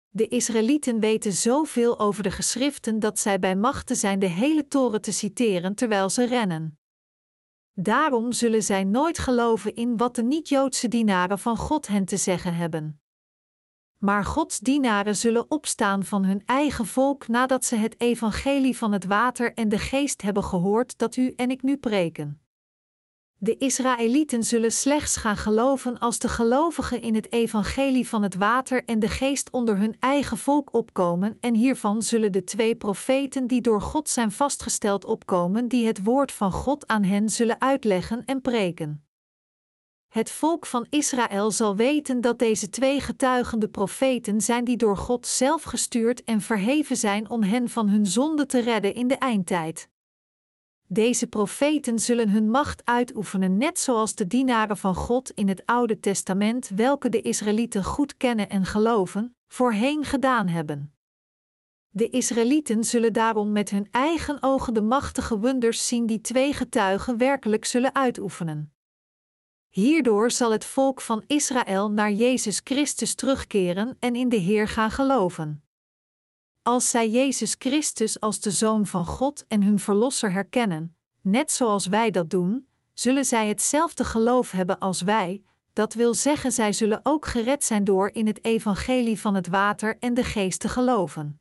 De 0.09 0.27
Israëlieten 0.27 0.99
weten 0.99 1.33
zoveel 1.33 1.99
over 1.99 2.23
de 2.23 2.31
geschriften 2.31 2.99
dat 2.99 3.19
zij 3.19 3.39
bij 3.39 3.55
machten 3.55 3.95
zijn 3.95 4.19
de 4.19 4.25
hele 4.25 4.67
toren 4.67 5.01
te 5.01 5.11
citeren 5.11 5.75
terwijl 5.75 6.09
ze 6.09 6.25
rennen. 6.25 6.79
Daarom 7.79 8.31
zullen 8.31 8.63
zij 8.63 8.83
nooit 8.83 9.19
geloven 9.19 9.75
in 9.75 9.97
wat 9.97 10.15
de 10.15 10.23
niet-Joodse 10.23 10.87
dienaren 10.87 11.39
van 11.39 11.57
God 11.57 11.87
hen 11.87 12.05
te 12.05 12.17
zeggen 12.17 12.55
hebben. 12.55 13.01
Maar 13.97 14.25
Gods 14.25 14.59
dienaren 14.59 15.15
zullen 15.15 15.51
opstaan 15.51 16.03
van 16.03 16.25
hun 16.25 16.41
eigen 16.45 16.85
volk 16.85 17.27
nadat 17.27 17.65
ze 17.65 17.75
het 17.75 17.99
evangelie 18.01 18.77
van 18.77 18.91
het 18.91 19.05
water 19.05 19.53
en 19.53 19.69
de 19.69 19.77
geest 19.77 20.21
hebben 20.21 20.43
gehoord 20.43 20.97
dat 20.97 21.15
u 21.15 21.33
en 21.35 21.49
ik 21.51 21.61
nu 21.61 21.77
preken. 21.77 22.41
De 23.39 23.57
Israëlieten 23.57 24.43
zullen 24.43 24.71
slechts 24.71 25.17
gaan 25.17 25.37
geloven 25.37 25.99
als 25.99 26.19
de 26.19 26.27
gelovigen 26.27 27.01
in 27.01 27.15
het 27.15 27.31
evangelie 27.31 28.07
van 28.07 28.23
het 28.23 28.35
water 28.35 28.85
en 28.85 28.99
de 28.99 29.07
geest 29.07 29.49
onder 29.51 29.77
hun 29.77 29.95
eigen 29.99 30.37
volk 30.37 30.73
opkomen, 30.73 31.37
en 31.39 31.55
hiervan 31.55 32.01
zullen 32.01 32.31
de 32.31 32.43
twee 32.43 32.75
profeten 32.75 33.47
die 33.47 33.61
door 33.61 33.81
God 33.81 34.09
zijn 34.09 34.31
vastgesteld 34.31 35.05
opkomen, 35.05 35.67
die 35.67 35.87
het 35.87 36.03
woord 36.03 36.31
van 36.31 36.51
God 36.51 36.87
aan 36.87 37.03
hen 37.03 37.29
zullen 37.29 37.61
uitleggen 37.61 38.25
en 38.25 38.41
preken. 38.41 39.05
Het 40.07 40.31
volk 40.31 40.65
van 40.65 40.85
Israël 40.89 41.51
zal 41.51 41.75
weten 41.75 42.21
dat 42.21 42.39
deze 42.39 42.69
twee 42.69 43.01
getuigende 43.01 43.67
profeten 43.67 44.41
zijn 44.41 44.63
die 44.63 44.77
door 44.77 44.97
God 44.97 45.27
zelf 45.27 45.63
gestuurd 45.63 46.23
en 46.23 46.41
verheven 46.41 46.97
zijn 46.97 47.29
om 47.29 47.43
hen 47.43 47.69
van 47.69 47.89
hun 47.89 48.05
zonde 48.05 48.45
te 48.45 48.59
redden 48.59 48.93
in 48.93 49.07
de 49.07 49.17
eindtijd. 49.17 49.89
Deze 50.89 51.27
profeten 51.27 51.99
zullen 51.99 52.29
hun 52.29 52.49
macht 52.49 52.85
uitoefenen, 52.85 53.57
net 53.57 53.79
zoals 53.79 54.15
de 54.15 54.27
dienaren 54.27 54.77
van 54.77 54.95
God 54.95 55.31
in 55.31 55.47
het 55.47 55.65
Oude 55.65 55.99
Testament, 55.99 56.69
welke 56.75 57.09
de 57.09 57.21
Israëlieten 57.21 57.83
goed 57.83 58.17
kennen 58.17 58.49
en 58.49 58.65
geloven, 58.65 59.35
voorheen 59.47 60.03
gedaan 60.03 60.47
hebben. 60.47 60.93
De 61.89 62.09
Israëlieten 62.09 62.83
zullen 62.83 63.13
daarom 63.13 63.51
met 63.51 63.69
hun 63.69 63.87
eigen 63.91 64.37
ogen 64.43 64.73
de 64.73 64.81
machtige 64.81 65.39
wonders 65.39 65.87
zien 65.87 66.05
die 66.05 66.21
twee 66.21 66.53
getuigen 66.53 67.17
werkelijk 67.17 67.65
zullen 67.65 67.95
uitoefenen. 67.95 68.73
Hierdoor 69.67 70.31
zal 70.31 70.51
het 70.51 70.65
volk 70.65 71.01
van 71.01 71.23
Israël 71.27 71.91
naar 71.91 72.11
Jezus 72.11 72.61
Christus 72.63 73.15
terugkeren 73.15 73.97
en 73.99 74.15
in 74.15 74.29
de 74.29 74.35
Heer 74.35 74.67
gaan 74.67 74.91
geloven. 74.91 75.66
Als 76.67 76.89
zij 76.89 77.09
Jezus 77.09 77.55
Christus 77.59 78.19
als 78.19 78.39
de 78.39 78.51
Zoon 78.51 78.85
van 78.85 79.05
God 79.05 79.45
en 79.47 79.63
hun 79.63 79.79
Verlosser 79.79 80.31
herkennen, 80.31 80.95
net 81.21 81.51
zoals 81.51 81.87
wij 81.87 82.11
dat 82.11 82.29
doen, 82.29 82.67
zullen 82.93 83.25
zij 83.25 83.47
hetzelfde 83.47 84.03
geloof 84.03 84.51
hebben 84.51 84.79
als 84.79 85.01
wij, 85.01 85.43
dat 85.73 85.93
wil 85.93 86.13
zeggen, 86.13 86.51
zij 86.51 86.73
zullen 86.73 86.99
ook 87.03 87.25
gered 87.25 87.63
zijn 87.63 87.83
door 87.83 88.09
in 88.09 88.27
het 88.27 88.45
evangelie 88.45 89.19
van 89.19 89.35
het 89.35 89.47
water 89.47 89.97
en 89.99 90.13
de 90.13 90.23
geest 90.23 90.59
te 90.59 90.69
geloven. 90.69 91.39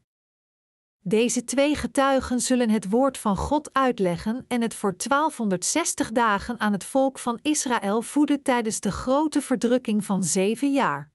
Deze 1.01 1.45
twee 1.45 1.75
getuigen 1.75 2.41
zullen 2.41 2.71
het 2.71 2.91
woord 2.91 3.19
van 3.19 3.37
God 3.37 3.73
uitleggen 3.73 4.45
en 4.49 4.63
het 4.63 4.75
voor 4.75 4.95
1260 4.97 6.13
dagen 6.13 6.61
aan 6.61 6.73
het 6.73 6.85
volk 6.85 7.19
van 7.19 7.39
Israël 7.43 8.03
voeden 8.03 8.43
tijdens 8.43 8.81
de 8.81 8.93
grote 8.93 9.43
verdrukking 9.43 10.05
van 10.05 10.25
zeven 10.25 10.73
jaar. 10.73 11.11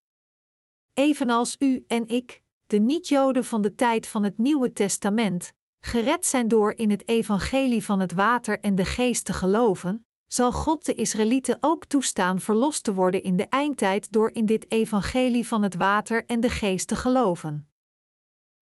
Evenals 0.94 1.56
u 1.60 1.84
en 1.88 2.08
ik, 2.08 2.41
de 2.72 2.80
niet-Joden 2.80 3.46
van 3.46 3.62
de 3.62 3.76
tijd 3.76 4.08
van 4.08 4.24
het 4.24 4.38
Nieuwe 4.38 4.74
Testament, 4.74 5.54
gered 5.80 6.26
zijn 6.26 6.48
door 6.48 6.74
in 6.74 6.90
het 6.90 7.08
evangelie 7.08 7.84
van 7.84 8.00
het 8.00 8.14
water 8.14 8.60
en 8.60 8.76
de 8.76 8.86
geest 8.86 9.26
te 9.26 9.34
geloven, 9.34 10.06
zal 10.28 10.52
God 10.52 10.86
de 10.86 10.94
Israëlieten 10.94 11.58
ook 11.60 11.86
toestaan 11.86 12.40
verlost 12.40 12.84
te 12.84 12.94
worden 12.94 13.24
in 13.24 13.36
de 13.36 13.48
eindtijd 13.48 14.12
door 14.12 14.32
in 14.32 14.46
dit 14.46 14.72
evangelie 14.72 15.48
van 15.48 15.64
het 15.64 15.76
water 15.76 16.26
en 16.26 16.40
de 16.40 16.50
geest 16.50 16.88
te 16.88 16.96
geloven. 16.96 17.70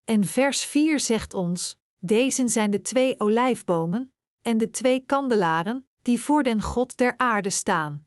En 0.05 0.25
vers 0.25 0.65
4 0.65 1.01
zegt 1.01 1.35
ons: 1.35 1.79
Deze 1.99 2.49
zijn 2.49 2.71
de 2.71 2.81
twee 2.81 3.21
olijfbomen 3.21 4.13
en 4.43 4.59
de 4.59 4.71
twee 4.71 5.01
kandelaren 5.01 5.89
die 6.03 6.21
voor 6.21 6.43
den 6.43 6.63
God 6.63 6.97
der 6.97 7.15
aarde 7.17 7.51
staan. 7.51 8.07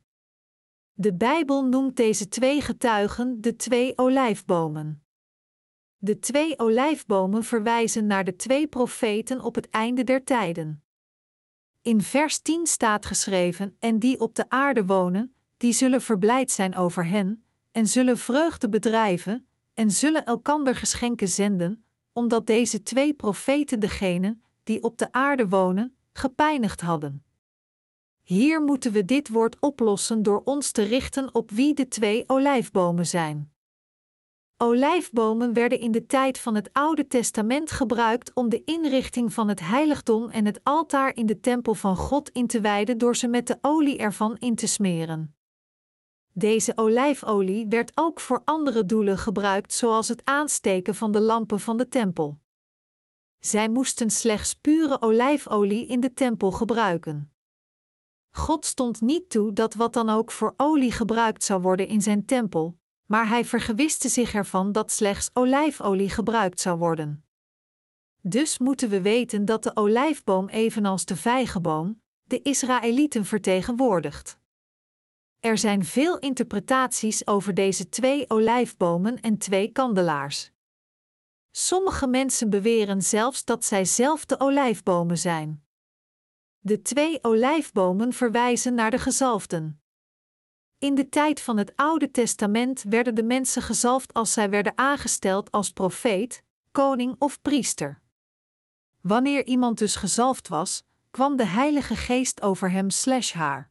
De 0.93 1.13
Bijbel 1.13 1.65
noemt 1.65 1.95
deze 1.95 2.27
twee 2.27 2.61
getuigen 2.61 3.41
de 3.41 3.55
twee 3.55 3.97
olijfbomen. 3.97 5.05
De 6.03 6.19
twee 6.19 6.59
olijfbomen 6.59 7.43
verwijzen 7.43 8.05
naar 8.05 8.23
de 8.23 8.35
twee 8.35 8.67
profeten 8.67 9.41
op 9.41 9.55
het 9.55 9.69
einde 9.69 10.03
der 10.03 10.23
tijden. 10.23 10.83
In 11.81 12.01
vers 12.01 12.39
10 12.39 12.67
staat 12.67 13.05
geschreven: 13.05 13.75
En 13.79 13.99
die 13.99 14.19
op 14.19 14.35
de 14.35 14.49
aarde 14.49 14.85
wonen, 14.85 15.35
die 15.57 15.73
zullen 15.73 16.01
verblijd 16.01 16.51
zijn 16.51 16.75
over 16.75 17.07
hen, 17.07 17.43
en 17.71 17.87
zullen 17.87 18.17
vreugde 18.17 18.69
bedrijven, 18.69 19.47
en 19.73 19.91
zullen 19.91 20.25
elkander 20.25 20.75
geschenken 20.75 21.27
zenden, 21.27 21.85
omdat 22.13 22.47
deze 22.47 22.83
twee 22.83 23.13
profeten 23.13 23.79
degenen, 23.79 24.43
die 24.63 24.83
op 24.83 24.97
de 24.97 25.11
aarde 25.11 25.47
wonen, 25.47 25.95
gepijnigd 26.13 26.81
hadden. 26.81 27.23
Hier 28.21 28.61
moeten 28.61 28.91
we 28.91 29.05
dit 29.05 29.29
woord 29.29 29.59
oplossen 29.59 30.23
door 30.23 30.41
ons 30.43 30.71
te 30.71 30.83
richten 30.83 31.35
op 31.35 31.51
wie 31.51 31.73
de 31.73 31.87
twee 31.87 32.23
olijfbomen 32.27 33.07
zijn. 33.07 33.50
Olijfbomen 34.63 35.53
werden 35.53 35.79
in 35.79 35.91
de 35.91 36.05
tijd 36.05 36.39
van 36.39 36.55
het 36.55 36.69
Oude 36.73 37.07
Testament 37.07 37.71
gebruikt 37.71 38.33
om 38.33 38.49
de 38.49 38.63
inrichting 38.63 39.33
van 39.33 39.47
het 39.47 39.59
heiligdom 39.59 40.29
en 40.29 40.45
het 40.45 40.59
altaar 40.63 41.15
in 41.15 41.25
de 41.25 41.39
tempel 41.39 41.73
van 41.73 41.95
God 41.95 42.29
in 42.29 42.47
te 42.47 42.61
wijden 42.61 42.97
door 42.97 43.15
ze 43.15 43.27
met 43.27 43.47
de 43.47 43.57
olie 43.61 43.97
ervan 43.97 44.37
in 44.37 44.55
te 44.55 44.67
smeren. 44.67 45.35
Deze 46.33 46.71
olijfolie 46.75 47.67
werd 47.67 47.91
ook 47.95 48.19
voor 48.19 48.41
andere 48.45 48.85
doelen 48.85 49.17
gebruikt, 49.17 49.73
zoals 49.73 50.07
het 50.07 50.25
aansteken 50.25 50.95
van 50.95 51.11
de 51.11 51.21
lampen 51.21 51.59
van 51.59 51.77
de 51.77 51.87
tempel. 51.87 52.39
Zij 53.39 53.69
moesten 53.69 54.09
slechts 54.09 54.53
pure 54.53 55.01
olijfolie 55.01 55.85
in 55.85 55.99
de 55.99 56.13
tempel 56.13 56.51
gebruiken. 56.51 57.33
God 58.31 58.65
stond 58.65 59.01
niet 59.01 59.29
toe 59.29 59.53
dat 59.53 59.73
wat 59.73 59.93
dan 59.93 60.09
ook 60.09 60.31
voor 60.31 60.53
olie 60.57 60.91
gebruikt 60.91 61.43
zou 61.43 61.61
worden 61.61 61.87
in 61.87 62.01
zijn 62.01 62.25
tempel, 62.25 62.79
maar 63.11 63.27
hij 63.27 63.45
vergewiste 63.45 64.09
zich 64.09 64.33
ervan 64.33 64.71
dat 64.71 64.91
slechts 64.91 65.29
olijfolie 65.33 66.09
gebruikt 66.09 66.59
zou 66.59 66.77
worden. 66.77 67.25
Dus 68.21 68.57
moeten 68.57 68.89
we 68.89 69.01
weten 69.01 69.45
dat 69.45 69.63
de 69.63 69.75
olijfboom 69.75 70.49
evenals 70.49 71.05
de 71.05 71.15
vijgenboom 71.15 72.01
de 72.23 72.41
Israëlieten 72.41 73.25
vertegenwoordigt. 73.25 74.39
Er 75.39 75.57
zijn 75.57 75.85
veel 75.85 76.19
interpretaties 76.19 77.27
over 77.27 77.53
deze 77.53 77.89
twee 77.89 78.29
olijfbomen 78.29 79.19
en 79.19 79.37
twee 79.37 79.71
kandelaars. 79.71 80.51
Sommige 81.51 82.07
mensen 82.07 82.49
beweren 82.49 83.01
zelfs 83.01 83.45
dat 83.45 83.65
zij 83.65 83.85
zelf 83.85 84.25
de 84.25 84.39
olijfbomen 84.39 85.17
zijn. 85.17 85.65
De 86.59 86.81
twee 86.81 87.23
olijfbomen 87.23 88.13
verwijzen 88.13 88.73
naar 88.73 88.91
de 88.91 88.99
gezalfden. 88.99 89.80
In 90.81 90.95
de 90.95 91.09
tijd 91.09 91.41
van 91.41 91.57
het 91.57 91.75
Oude 91.75 92.11
Testament 92.11 92.83
werden 92.83 93.15
de 93.15 93.23
mensen 93.23 93.61
gezalfd 93.61 94.13
als 94.13 94.33
zij 94.33 94.49
werden 94.49 94.77
aangesteld 94.77 95.51
als 95.51 95.71
profeet, 95.71 96.43
koning 96.71 97.15
of 97.19 97.41
priester. 97.41 98.01
Wanneer 99.01 99.45
iemand 99.45 99.77
dus 99.77 99.95
gezalfd 99.95 100.47
was, 100.47 100.83
kwam 101.11 101.35
de 101.35 101.45
Heilige 101.45 101.95
Geest 101.95 102.41
over 102.41 102.71
hem 102.71 102.89
slash 102.89 103.33
haar. 103.33 103.69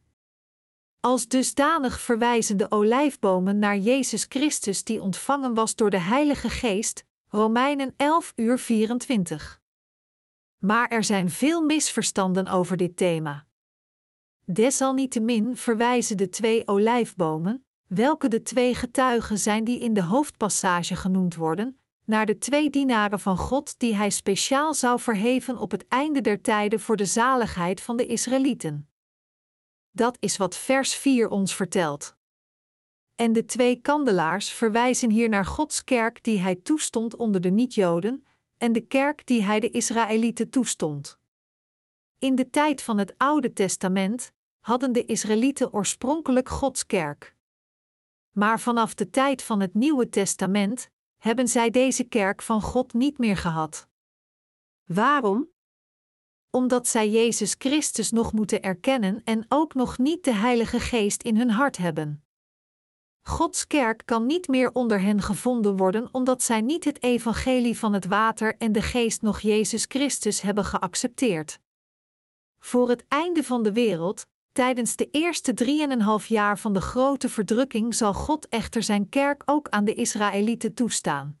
Als 0.99 1.27
dusdanig 1.27 1.99
verwijzen 1.99 2.57
de 2.57 2.71
olijfbomen 2.71 3.59
naar 3.59 3.77
Jezus 3.77 4.25
Christus 4.29 4.83
die 4.83 5.01
ontvangen 5.01 5.53
was 5.53 5.75
door 5.75 5.89
de 5.89 5.99
Heilige 5.99 6.49
Geest, 6.49 7.05
Romeinen 7.27 7.93
11 7.97 8.33
uur 8.35 8.59
24. 8.59 9.61
Maar 10.57 10.87
er 10.87 11.03
zijn 11.03 11.29
veel 11.29 11.61
misverstanden 11.61 12.47
over 12.47 12.77
dit 12.77 12.97
thema. 12.97 13.45
Desalniettemin 14.53 15.57
verwijzen 15.57 16.17
de 16.17 16.29
twee 16.29 16.67
olijfbomen, 16.67 17.65
welke 17.87 18.27
de 18.27 18.41
twee 18.41 18.75
getuigen 18.75 19.37
zijn 19.37 19.63
die 19.63 19.79
in 19.79 19.93
de 19.93 20.03
hoofdpassage 20.03 20.95
genoemd 20.95 21.35
worden, 21.35 21.79
naar 22.05 22.25
de 22.25 22.37
twee 22.37 22.69
dienaren 22.69 23.19
van 23.19 23.37
God 23.37 23.79
die 23.79 23.95
hij 23.95 24.09
speciaal 24.09 24.73
zou 24.73 24.99
verheven 24.99 25.57
op 25.57 25.71
het 25.71 25.87
einde 25.87 26.21
der 26.21 26.41
tijden 26.41 26.79
voor 26.79 26.95
de 26.95 27.05
zaligheid 27.05 27.81
van 27.81 27.97
de 27.97 28.05
Israëlieten. 28.05 28.89
Dat 29.91 30.17
is 30.19 30.37
wat 30.37 30.57
vers 30.57 30.95
4 30.95 31.29
ons 31.29 31.55
vertelt. 31.55 32.15
En 33.15 33.33
de 33.33 33.45
twee 33.45 33.75
kandelaars 33.75 34.49
verwijzen 34.49 35.09
hier 35.09 35.29
naar 35.29 35.45
Gods 35.45 35.83
kerk 35.83 36.23
die 36.23 36.39
hij 36.39 36.55
toestond 36.55 37.15
onder 37.15 37.41
de 37.41 37.49
niet-Joden, 37.49 38.25
en 38.57 38.71
de 38.71 38.81
kerk 38.81 39.25
die 39.25 39.43
hij 39.43 39.59
de 39.59 39.69
Israëlieten 39.69 40.49
toestond. 40.49 41.19
In 42.19 42.35
de 42.35 42.49
tijd 42.49 42.81
van 42.81 42.97
het 42.97 43.13
Oude 43.17 43.53
Testament 43.53 44.33
hadden 44.61 44.91
de 44.91 45.05
Israëlieten 45.05 45.73
oorspronkelijk 45.73 46.49
Gods 46.49 46.85
kerk. 46.85 47.35
Maar 48.31 48.59
vanaf 48.59 48.93
de 48.93 49.09
tijd 49.09 49.43
van 49.43 49.59
het 49.59 49.73
Nieuwe 49.73 50.09
Testament 50.09 50.89
hebben 51.17 51.47
zij 51.47 51.69
deze 51.69 52.03
kerk 52.03 52.41
van 52.41 52.61
God 52.61 52.93
niet 52.93 53.17
meer 53.17 53.37
gehad. 53.37 53.87
Waarom? 54.83 55.49
Omdat 56.49 56.87
zij 56.87 57.09
Jezus 57.09 57.55
Christus 57.57 58.11
nog 58.11 58.33
moeten 58.33 58.61
erkennen 58.61 59.21
en 59.23 59.45
ook 59.47 59.73
nog 59.73 59.97
niet 59.97 60.23
de 60.23 60.33
Heilige 60.33 60.79
Geest 60.79 61.23
in 61.23 61.37
hun 61.37 61.49
hart 61.49 61.77
hebben. 61.77 62.23
Gods 63.21 63.67
kerk 63.67 64.01
kan 64.05 64.25
niet 64.25 64.47
meer 64.47 64.71
onder 64.71 65.01
hen 65.01 65.21
gevonden 65.21 65.77
worden 65.77 66.09
omdat 66.11 66.43
zij 66.43 66.61
niet 66.61 66.83
het 66.83 67.03
evangelie 67.03 67.77
van 67.77 67.93
het 67.93 68.05
water 68.05 68.57
en 68.57 68.71
de 68.71 68.81
geest 68.81 69.21
nog 69.21 69.39
Jezus 69.39 69.85
Christus 69.87 70.41
hebben 70.41 70.65
geaccepteerd. 70.65 71.59
Voor 72.59 72.89
het 72.89 73.05
einde 73.07 73.43
van 73.43 73.63
de 73.63 73.71
wereld, 73.71 74.25
tijdens 74.51 74.95
de 74.95 75.09
eerste 75.11 75.53
drieënhalf 75.53 76.25
jaar 76.25 76.59
van 76.59 76.73
de 76.73 76.81
grote 76.81 77.29
verdrukking, 77.29 77.95
zal 77.95 78.13
God 78.13 78.47
echter 78.47 78.83
zijn 78.83 79.09
kerk 79.09 79.41
ook 79.45 79.69
aan 79.69 79.85
de 79.85 79.93
Israëlieten 79.93 80.73
toestaan. 80.73 81.39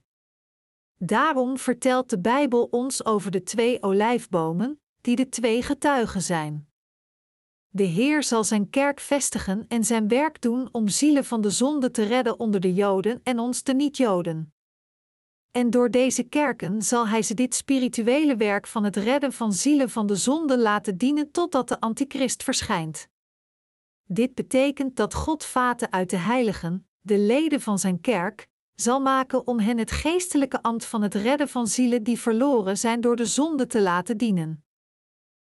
Daarom 0.97 1.57
vertelt 1.57 2.09
de 2.09 2.19
Bijbel 2.19 2.63
ons 2.63 3.05
over 3.05 3.31
de 3.31 3.43
twee 3.43 3.83
olijfbomen, 3.83 4.81
die 5.01 5.15
de 5.15 5.29
twee 5.29 5.61
getuigen 5.61 6.21
zijn. 6.21 6.69
De 7.67 7.83
Heer 7.83 8.23
zal 8.23 8.43
zijn 8.43 8.69
kerk 8.69 8.99
vestigen 8.99 9.65
en 9.67 9.83
zijn 9.83 10.07
werk 10.07 10.41
doen 10.41 10.69
om 10.71 10.87
zielen 10.87 11.25
van 11.25 11.41
de 11.41 11.49
zonde 11.49 11.91
te 11.91 12.03
redden 12.03 12.39
onder 12.39 12.59
de 12.59 12.73
Joden 12.73 13.19
en 13.23 13.39
ons 13.39 13.63
de 13.63 13.73
niet-Joden. 13.73 14.53
En 15.51 15.69
door 15.69 15.91
deze 15.91 16.23
kerken 16.23 16.81
zal 16.81 17.07
hij 17.07 17.21
ze 17.21 17.33
dit 17.33 17.55
spirituele 17.55 18.35
werk 18.35 18.67
van 18.67 18.83
het 18.83 18.95
redden 18.95 19.33
van 19.33 19.53
zielen 19.53 19.89
van 19.89 20.07
de 20.07 20.15
zonde 20.15 20.57
laten 20.57 20.97
dienen 20.97 21.31
totdat 21.31 21.67
de 21.67 21.79
Antichrist 21.79 22.43
verschijnt. 22.43 23.07
Dit 24.03 24.35
betekent 24.35 24.95
dat 24.95 25.13
God 25.13 25.45
vaten 25.45 25.91
uit 25.91 26.09
de 26.09 26.17
heiligen, 26.17 26.87
de 27.01 27.17
leden 27.17 27.61
van 27.61 27.79
zijn 27.79 28.01
kerk, 28.01 28.47
zal 28.75 28.99
maken 29.01 29.47
om 29.47 29.59
hen 29.59 29.77
het 29.77 29.91
geestelijke 29.91 30.61
ambt 30.61 30.85
van 30.85 31.01
het 31.01 31.15
redden 31.15 31.49
van 31.49 31.67
zielen 31.67 32.03
die 32.03 32.19
verloren 32.19 32.77
zijn 32.77 33.01
door 33.01 33.15
de 33.15 33.25
zonde 33.25 33.67
te 33.67 33.81
laten 33.81 34.17
dienen. 34.17 34.65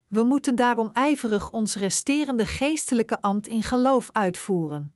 We 0.07 0.23
moeten 0.23 0.55
daarom 0.55 0.89
ijverig 0.93 1.51
ons 1.51 1.75
resterende 1.75 2.45
geestelijke 2.45 3.21
ambt 3.21 3.47
in 3.47 3.63
geloof 3.63 4.09
uitvoeren. 4.11 4.95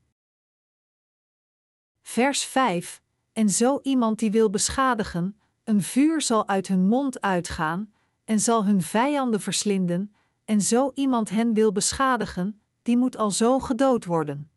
Vers 2.01 2.43
5 2.43 3.00
En 3.33 3.49
zo 3.49 3.79
iemand 3.81 4.19
die 4.19 4.31
wil 4.31 4.49
beschadigen, 4.49 5.39
een 5.63 5.81
vuur 5.81 6.21
zal 6.21 6.47
uit 6.47 6.67
hun 6.67 6.87
mond 6.87 7.21
uitgaan, 7.21 7.93
en 8.23 8.39
zal 8.39 8.65
hun 8.65 8.81
vijanden 8.81 9.41
verslinden, 9.41 10.15
en 10.45 10.61
zo 10.61 10.91
iemand 10.93 11.29
hen 11.29 11.53
wil 11.53 11.71
beschadigen, 11.71 12.61
die 12.81 12.97
moet 12.97 13.17
al 13.17 13.31
zo 13.31 13.59
gedood 13.59 14.05
worden. 14.05 14.51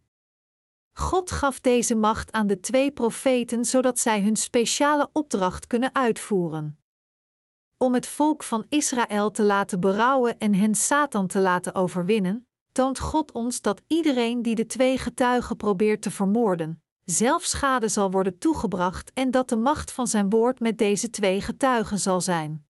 God 0.93 1.31
gaf 1.31 1.61
deze 1.61 1.95
macht 1.95 2.33
aan 2.33 2.47
de 2.47 2.61
twee 2.61 2.91
profeten 2.91 3.65
zodat 3.65 3.99
zij 3.99 4.23
hun 4.23 4.37
speciale 4.37 5.09
opdracht 5.13 5.67
kunnen 5.67 5.95
uitvoeren 5.95 6.79
om 7.85 7.95
het 7.95 8.07
volk 8.07 8.43
van 8.43 8.67
Israël 8.69 9.31
te 9.31 9.43
laten 9.43 9.81
berouwen 9.81 10.39
en 10.39 10.55
hen 10.55 10.75
Satan 10.75 11.27
te 11.27 11.39
laten 11.39 11.75
overwinnen, 11.75 12.47
toont 12.73 12.99
God 12.99 13.33
ons 13.33 13.61
dat 13.61 13.83
iedereen 13.87 14.43
die 14.43 14.55
de 14.55 14.67
twee 14.67 14.99
getuigen 14.99 15.57
probeert 15.57 16.03
te 16.03 16.11
vermoorden, 16.11 16.83
zelf 17.05 17.45
schade 17.45 17.89
zal 17.89 18.11
worden 18.11 18.39
toegebracht 18.39 19.13
en 19.13 19.31
dat 19.31 19.49
de 19.49 19.57
macht 19.57 19.93
van 19.93 20.07
zijn 20.07 20.31
woord 20.31 20.61
met 20.61 20.79
deze 20.79 21.11
twee 21.11 21.41
getuigen 21.41 21.99
zal 21.99 22.21
zijn. 22.21 22.67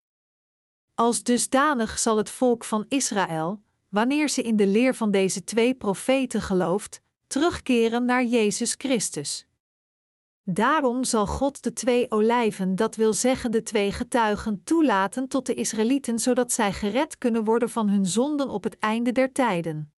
Als 0.94 1.23
dusdanig 1.23 1.99
zal 1.99 2.16
het 2.16 2.31
volk 2.31 2.64
van 2.64 2.85
Israël, 2.88 3.62
wanneer 3.88 4.29
ze 4.29 4.42
in 4.42 4.57
de 4.57 4.66
leer 4.66 4.94
van 4.94 5.11
deze 5.11 5.44
twee 5.44 5.75
profeten 5.75 6.42
gelooft, 6.42 7.01
terugkeren 7.27 8.05
naar 8.05 8.25
Jezus 8.25 8.75
Christus. 8.79 9.47
Daarom 10.42 11.05
zal 11.05 11.27
God 11.27 11.62
de 11.62 11.73
twee 11.73 12.11
olijven, 12.11 12.77
dat 12.77 12.97
wil 12.97 13.12
zeggen 13.12 13.51
de 13.51 13.62
twee 13.62 13.92
getuigen, 13.92 14.64
toelaten 14.64 15.29
tot 15.29 15.47
de 15.47 15.55
Israëlieten, 15.55 16.18
zodat 16.18 16.53
zij 16.53 16.73
gered 16.73 17.18
kunnen 17.18 17.44
worden 17.44 17.70
van 17.70 17.88
hun 17.88 18.07
zonden 18.07 18.49
op 18.49 18.64
het 18.64 18.79
einde 18.79 19.12
der 19.12 19.33
tijden. 19.33 19.92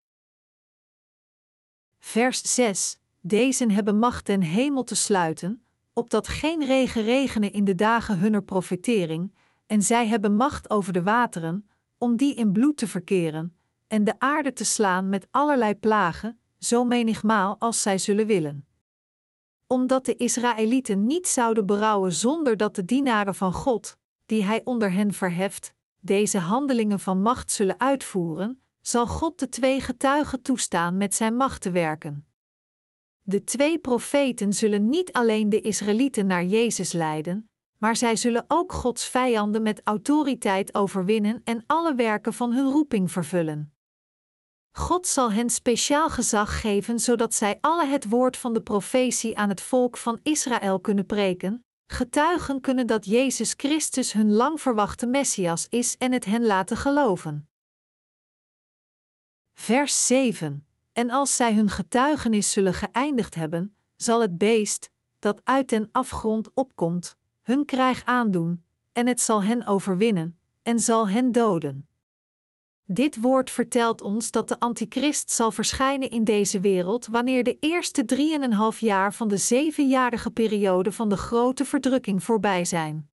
Vers 1.98 2.54
6: 2.54 2.98
Deze 3.26 3.72
hebben 3.72 3.98
macht 3.98 4.26
den 4.26 4.42
hemel 4.42 4.84
te 4.84 4.94
sluiten, 4.94 5.64
opdat 5.92 6.28
geen 6.28 6.64
regen 6.64 7.02
regene 7.02 7.50
in 7.50 7.64
de 7.64 7.74
dagen 7.74 8.18
hunner 8.18 8.42
profetering, 8.42 9.34
en 9.66 9.82
zij 9.82 10.06
hebben 10.06 10.36
macht 10.36 10.70
over 10.70 10.92
de 10.92 11.02
wateren, 11.02 11.68
om 11.98 12.16
die 12.16 12.34
in 12.34 12.52
bloed 12.52 12.76
te 12.76 12.86
verkeren, 12.86 13.56
en 13.86 14.04
de 14.04 14.14
aarde 14.18 14.52
te 14.52 14.64
slaan 14.64 15.08
met 15.08 15.26
allerlei 15.30 15.74
plagen, 15.74 16.38
zo 16.58 16.84
menigmaal 16.84 17.56
als 17.58 17.82
zij 17.82 17.98
zullen 17.98 18.26
willen 18.26 18.66
omdat 19.66 20.04
de 20.04 20.16
Israëlieten 20.16 21.06
niet 21.06 21.28
zouden 21.28 21.66
berouwen 21.66 22.12
zonder 22.12 22.56
dat 22.56 22.74
de 22.74 22.84
dienaren 22.84 23.34
van 23.34 23.52
God, 23.52 23.96
die 24.26 24.44
hij 24.44 24.60
onder 24.64 24.92
hen 24.92 25.12
verheft, 25.12 25.72
deze 26.00 26.38
handelingen 26.38 27.00
van 27.00 27.22
macht 27.22 27.52
zullen 27.52 27.80
uitvoeren, 27.80 28.60
zal 28.80 29.06
God 29.06 29.38
de 29.38 29.48
twee 29.48 29.80
getuigen 29.80 30.42
toestaan 30.42 30.96
met 30.96 31.14
zijn 31.14 31.36
macht 31.36 31.60
te 31.60 31.70
werken. 31.70 32.26
De 33.28 33.44
twee 33.44 33.78
profeten 33.78 34.52
zullen 34.52 34.88
niet 34.88 35.12
alleen 35.12 35.48
de 35.48 35.60
Israëlieten 35.60 36.26
naar 36.26 36.44
Jezus 36.44 36.92
leiden, 36.92 37.50
maar 37.78 37.96
zij 37.96 38.16
zullen 38.16 38.44
ook 38.48 38.72
Gods 38.72 39.08
vijanden 39.08 39.62
met 39.62 39.80
autoriteit 39.84 40.74
overwinnen 40.74 41.40
en 41.44 41.64
alle 41.66 41.94
werken 41.94 42.32
van 42.32 42.52
hun 42.52 42.70
roeping 42.70 43.12
vervullen. 43.12 43.74
God 44.72 45.06
zal 45.06 45.32
hen 45.32 45.50
speciaal 45.50 46.10
gezag 46.10 46.60
geven 46.60 46.98
zodat 46.98 47.34
zij 47.34 47.58
alle 47.60 47.86
het 47.86 48.08
woord 48.08 48.36
van 48.36 48.52
de 48.52 48.62
profetie 48.62 49.36
aan 49.36 49.48
het 49.48 49.60
volk 49.60 49.96
van 49.96 50.20
Israël 50.22 50.80
kunnen 50.80 51.06
preken, 51.06 51.64
getuigen 51.86 52.60
kunnen 52.60 52.86
dat 52.86 53.04
Jezus 53.04 53.54
Christus 53.56 54.12
hun 54.12 54.32
lang 54.32 54.60
verwachte 54.60 55.06
Messias 55.06 55.66
is 55.68 55.96
en 55.96 56.12
het 56.12 56.24
hen 56.24 56.46
laten 56.46 56.76
geloven. 56.76 57.48
Vers 59.52 60.06
7 60.06 60.66
En 60.96 61.10
als 61.10 61.36
zij 61.36 61.54
hun 61.54 61.70
getuigenis 61.70 62.52
zullen 62.52 62.74
geëindigd 62.74 63.34
hebben, 63.34 63.76
zal 63.96 64.20
het 64.20 64.38
beest, 64.38 64.90
dat 65.18 65.40
uit 65.44 65.68
den 65.68 65.88
afgrond 65.92 66.50
opkomt, 66.54 67.16
hun 67.42 67.64
krijg 67.64 68.04
aandoen, 68.04 68.64
en 68.92 69.06
het 69.06 69.20
zal 69.20 69.42
hen 69.42 69.66
overwinnen, 69.66 70.38
en 70.62 70.80
zal 70.80 71.08
hen 71.08 71.32
doden. 71.32 71.88
Dit 72.84 73.20
woord 73.20 73.50
vertelt 73.50 74.00
ons 74.00 74.30
dat 74.30 74.48
de 74.48 74.58
Antichrist 74.58 75.30
zal 75.30 75.52
verschijnen 75.52 76.10
in 76.10 76.24
deze 76.24 76.60
wereld 76.60 77.06
wanneer 77.06 77.44
de 77.44 77.56
eerste 77.60 78.04
drieënhalf 78.04 78.80
jaar 78.80 79.14
van 79.14 79.28
de 79.28 79.36
zevenjarige 79.36 80.30
periode 80.30 80.92
van 80.92 81.08
de 81.08 81.16
grote 81.16 81.64
verdrukking 81.64 82.22
voorbij 82.22 82.64
zijn. 82.64 83.10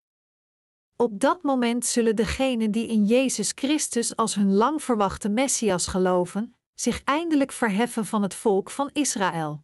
Op 0.96 1.19
dat 1.19 1.43
moment 1.43 1.86
zullen 1.86 2.15
degenen 2.15 2.72
die 2.72 2.88
in 2.88 3.06
Jezus 3.06 3.52
Christus 3.56 4.15
als 4.15 4.36
hun 4.36 4.54
lang 4.54 4.84
verwachte 4.84 5.30
Messias 5.30 5.88
geloven, 5.88 6.56
zich 6.74 7.04
eindelijk 7.04 7.52
verheffen 7.52 8.06
van 8.06 8.22
het 8.22 8.34
volk 8.34 8.70
van 8.70 8.90
Israël. 8.94 9.64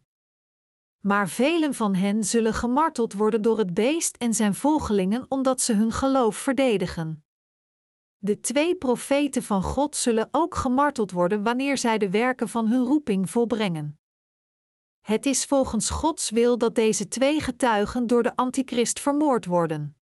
Maar 1.00 1.28
velen 1.28 1.74
van 1.74 1.94
hen 1.94 2.24
zullen 2.24 2.54
gemarteld 2.54 3.12
worden 3.12 3.42
door 3.42 3.58
het 3.58 3.74
beest 3.74 4.16
en 4.16 4.34
zijn 4.34 4.54
volgelingen 4.54 5.26
omdat 5.28 5.60
ze 5.60 5.72
hun 5.72 5.92
geloof 5.92 6.36
verdedigen. 6.36 7.24
De 8.18 8.40
twee 8.40 8.76
profeten 8.76 9.42
van 9.42 9.62
God 9.62 9.96
zullen 9.96 10.28
ook 10.30 10.54
gemarteld 10.54 11.10
worden 11.10 11.42
wanneer 11.42 11.78
zij 11.78 11.98
de 11.98 12.10
werken 12.10 12.48
van 12.48 12.66
hun 12.66 12.84
roeping 12.84 13.30
volbrengen. 13.30 14.00
Het 15.00 15.26
is 15.26 15.44
volgens 15.44 15.90
Gods 15.90 16.30
wil 16.30 16.58
dat 16.58 16.74
deze 16.74 17.08
twee 17.08 17.40
getuigen 17.40 18.06
door 18.06 18.22
de 18.22 18.36
antichrist 18.36 19.00
vermoord 19.00 19.46
worden. 19.46 19.96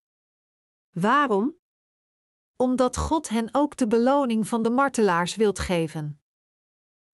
Waarom? 0.90 1.56
Omdat 2.56 2.98
God 2.98 3.30
hen 3.30 3.50
ook 3.52 3.78
de 3.78 3.88
beloning 3.88 4.48
van 4.48 4.62
de 4.64 4.70
martelaars 4.70 5.36
wilt 5.36 5.60
geven. 5.60 6.22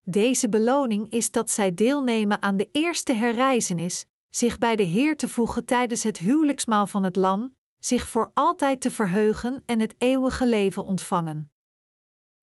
Deze 0.06 0.50
beloning 0.50 1.12
is 1.12 1.32
dat 1.32 1.50
zij 1.50 1.74
deelnemen 1.74 2.42
aan 2.42 2.58
de 2.58 2.70
eerste 2.72 3.14
herreizenis, 3.14 4.06
zich 4.30 4.58
bij 4.58 4.76
de 4.76 4.84
Heer 4.84 5.18
te 5.18 5.28
voegen 5.28 5.66
tijdens 5.66 6.04
het 6.04 6.18
huwelijksmaal 6.18 6.88
van 6.88 7.04
het 7.04 7.16
Lam, 7.16 7.56
zich 7.80 8.08
voor 8.08 8.32
altijd 8.34 8.82
te 8.82 8.92
verheugen 8.92 9.64
en 9.66 9.80
het 9.80 9.96
eeuwige 9.98 10.48
leven 10.48 10.86
ontvangen. 10.86 11.52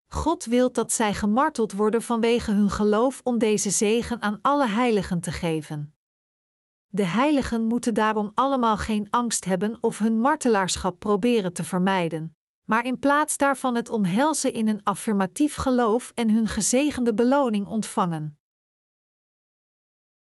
God 0.07 0.45
wil 0.45 0.71
dat 0.71 0.91
zij 0.91 1.13
gemarteld 1.13 1.71
worden 1.71 2.01
vanwege 2.01 2.51
hun 2.51 2.69
geloof 2.69 3.21
om 3.23 3.37
deze 3.37 3.69
zegen 3.69 4.21
aan 4.21 4.39
alle 4.41 4.67
heiligen 4.67 5.19
te 5.19 5.31
geven. 5.31 5.95
De 6.87 7.05
heiligen 7.05 7.63
moeten 7.65 7.93
daarom 7.93 8.31
allemaal 8.33 8.77
geen 8.77 9.07
angst 9.09 9.45
hebben 9.45 9.77
of 9.81 9.99
hun 9.99 10.19
martelaarschap 10.19 10.99
proberen 10.99 11.53
te 11.53 11.63
vermijden, 11.63 12.35
maar 12.65 12.85
in 12.85 12.99
plaats 12.99 13.37
daarvan 13.37 13.75
het 13.75 13.89
omhelzen 13.89 14.53
in 14.53 14.67
een 14.67 14.83
affirmatief 14.83 15.55
geloof 15.55 16.11
en 16.15 16.29
hun 16.29 16.47
gezegende 16.47 17.13
beloning 17.13 17.67
ontvangen. 17.67 18.39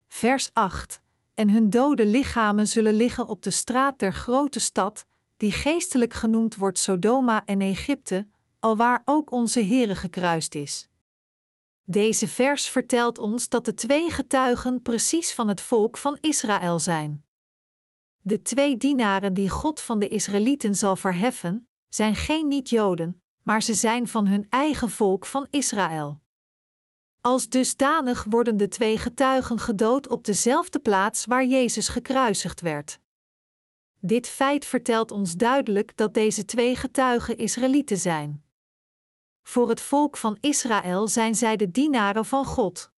Vers 0.08 0.50
8 0.54 1.02
en 1.38 1.50
hun 1.50 1.70
dode 1.70 2.06
lichamen 2.06 2.68
zullen 2.68 2.94
liggen 2.94 3.28
op 3.28 3.42
de 3.42 3.52
straat 3.52 4.00
der 4.00 4.14
grote 4.14 4.60
stad, 4.60 5.06
die 5.38 5.52
geestelijk 5.52 6.14
genoemd 6.14 6.56
wordt 6.56 6.80
Sodoma 6.80 7.46
en 7.46 7.62
Egypte, 7.62 8.28
alwaar 8.60 9.02
ook 9.06 9.32
onze 9.32 9.64
Heere 9.64 9.96
gekruist 9.96 10.56
is. 10.56 10.90
Deze 11.84 12.28
vers 12.28 12.70
vertelt 12.70 13.18
ons 13.18 13.50
dat 13.50 13.66
de 13.66 13.74
twee 13.74 14.12
getuigen 14.12 14.82
precies 14.82 15.34
van 15.34 15.48
het 15.48 15.62
volk 15.62 15.98
van 15.98 16.18
Israël 16.22 16.80
zijn. 16.80 17.26
De 18.22 18.42
twee 18.42 18.78
dienaren 18.78 19.34
die 19.34 19.50
God 19.50 19.82
van 19.82 20.00
de 20.00 20.08
Israëlieten 20.08 20.76
zal 20.76 20.96
verheffen, 20.96 21.70
zijn 21.90 22.16
geen 22.16 22.48
niet-Joden, 22.48 23.22
maar 23.44 23.62
ze 23.62 23.74
zijn 23.74 24.08
van 24.08 24.28
hun 24.28 24.46
eigen 24.50 24.90
volk 24.90 25.26
van 25.26 25.48
Israël. 25.50 26.22
Als 27.22 27.50
dusdanig 27.50 28.24
worden 28.30 28.58
de 28.58 28.68
twee 28.68 28.98
getuigen 28.98 29.60
gedood 29.60 30.08
op 30.08 30.24
dezelfde 30.24 30.80
plaats 30.80 31.26
waar 31.26 31.46
Jezus 31.46 31.88
gekruisigd 31.88 32.62
werd. 32.62 33.00
Dit 34.00 34.28
feit 34.28 34.66
vertelt 34.66 35.12
ons 35.12 35.36
duidelijk 35.36 35.98
dat 35.98 36.14
deze 36.14 36.46
twee 36.46 36.76
getuigen 36.76 37.38
Israëlieten 37.38 37.98
zijn. 37.98 38.44
Voor 39.44 39.70
het 39.70 39.82
volk 39.82 40.18
van 40.18 40.38
Israël 40.40 41.08
zijn 41.08 41.36
zij 41.36 41.56
de 41.56 41.72
dienaren 41.72 42.26
van 42.26 42.46
God. 42.46 42.92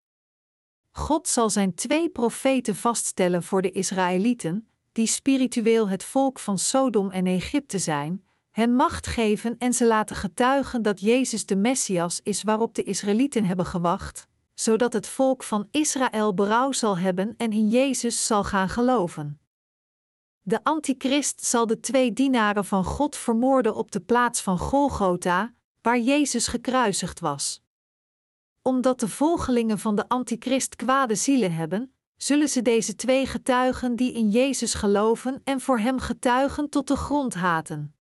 God 0.91 1.27
zal 1.27 1.49
zijn 1.49 1.75
twee 1.75 2.09
profeten 2.09 2.75
vaststellen 2.75 3.43
voor 3.43 3.61
de 3.61 3.71
Israëlieten, 3.71 4.69
die 4.91 5.07
spiritueel 5.07 5.89
het 5.89 6.03
volk 6.03 6.39
van 6.39 6.57
Sodom 6.57 7.11
en 7.11 7.25
Egypte 7.25 7.79
zijn, 7.79 8.23
hen 8.51 8.75
macht 8.75 9.07
geven 9.07 9.57
en 9.57 9.73
ze 9.73 9.85
laten 9.85 10.15
getuigen 10.15 10.81
dat 10.81 10.99
Jezus 10.99 11.45
de 11.45 11.55
Messias 11.55 12.19
is 12.23 12.43
waarop 12.43 12.75
de 12.75 12.83
Israëlieten 12.83 13.45
hebben 13.45 13.65
gewacht, 13.65 14.27
zodat 14.53 14.93
het 14.93 15.07
volk 15.07 15.43
van 15.43 15.67
Israël 15.71 16.33
berouw 16.33 16.71
zal 16.71 16.97
hebben 16.97 17.33
en 17.37 17.51
in 17.51 17.69
Jezus 17.69 18.25
zal 18.25 18.43
gaan 18.43 18.69
geloven. 18.69 19.39
De 20.41 20.63
antichrist 20.63 21.45
zal 21.45 21.67
de 21.67 21.79
twee 21.79 22.13
dienaren 22.13 22.65
van 22.65 22.83
God 22.83 23.15
vermoorden 23.15 23.75
op 23.75 23.91
de 23.91 23.99
plaats 24.01 24.41
van 24.41 24.57
Golgotha, 24.57 25.53
waar 25.81 25.99
Jezus 25.99 26.47
gekruisigd 26.47 27.19
was. 27.19 27.61
Omdat 28.61 28.99
de 28.99 29.07
volgelingen 29.07 29.79
van 29.79 29.95
de 29.95 30.07
antichrist 30.07 30.75
kwade 30.75 31.15
zielen 31.15 31.53
hebben, 31.53 31.93
zullen 32.15 32.49
ze 32.49 32.61
deze 32.61 32.95
twee 32.95 33.25
getuigen 33.25 33.95
die 33.95 34.13
in 34.13 34.29
Jezus 34.29 34.73
geloven 34.73 35.41
en 35.43 35.61
voor 35.61 35.79
hem 35.79 35.99
getuigen 35.99 36.69
tot 36.69 36.87
de 36.87 36.95
grond 36.95 37.33
haten. 37.33 37.98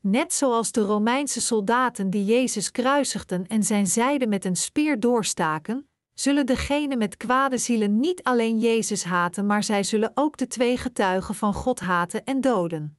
Net 0.00 0.32
zoals 0.32 0.72
de 0.72 0.80
Romeinse 0.80 1.40
soldaten 1.40 2.10
die 2.10 2.24
Jezus 2.24 2.70
kruisigden 2.70 3.46
en 3.46 3.62
zijn 3.62 3.86
zijde 3.86 4.26
met 4.26 4.44
een 4.44 4.56
speer 4.56 5.00
doorstaken, 5.00 5.88
zullen 6.14 6.46
degenen 6.46 6.98
met 6.98 7.16
kwade 7.16 7.58
zielen 7.58 8.00
niet 8.00 8.22
alleen 8.22 8.58
Jezus 8.58 9.04
haten, 9.04 9.46
maar 9.46 9.62
zij 9.62 9.82
zullen 9.82 10.10
ook 10.14 10.36
de 10.36 10.46
twee 10.46 10.76
getuigen 10.76 11.34
van 11.34 11.54
God 11.54 11.80
haten 11.80 12.24
en 12.24 12.40
doden. 12.40 12.98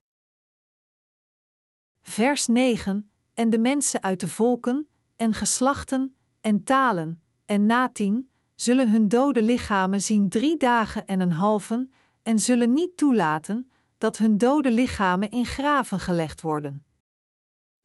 Vers 2.01 2.47
9: 2.47 3.11
En 3.33 3.49
de 3.49 3.59
mensen 3.59 4.03
uit 4.03 4.19
de 4.19 4.27
volken, 4.27 4.87
en 5.15 5.33
geslachten, 5.33 6.15
en 6.41 6.63
talen, 6.63 7.21
en 7.45 7.65
natien, 7.65 8.31
zullen 8.55 8.89
hun 8.91 9.07
dode 9.07 9.41
lichamen 9.41 10.01
zien 10.01 10.29
drie 10.29 10.57
dagen 10.57 11.05
en 11.05 11.19
een 11.19 11.31
halven, 11.31 11.93
en 12.23 12.39
zullen 12.39 12.73
niet 12.73 12.97
toelaten 12.97 13.71
dat 13.97 14.17
hun 14.17 14.37
dode 14.37 14.71
lichamen 14.71 15.29
in 15.29 15.45
graven 15.45 15.99
gelegd 15.99 16.41
worden. 16.41 16.83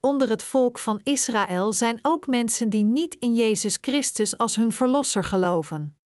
Onder 0.05 0.29
het 0.29 0.43
volk 0.43 0.79
van 0.79 1.01
Israël 1.03 1.73
zijn 1.73 1.99
ook 2.03 2.27
mensen 2.27 2.69
die 2.69 2.85
niet 2.85 3.15
in 3.15 3.35
Jezus 3.35 3.79
Christus 3.81 4.39
als 4.39 4.57
hun 4.57 4.73
verlosser 4.73 5.25
geloven. 5.25 5.99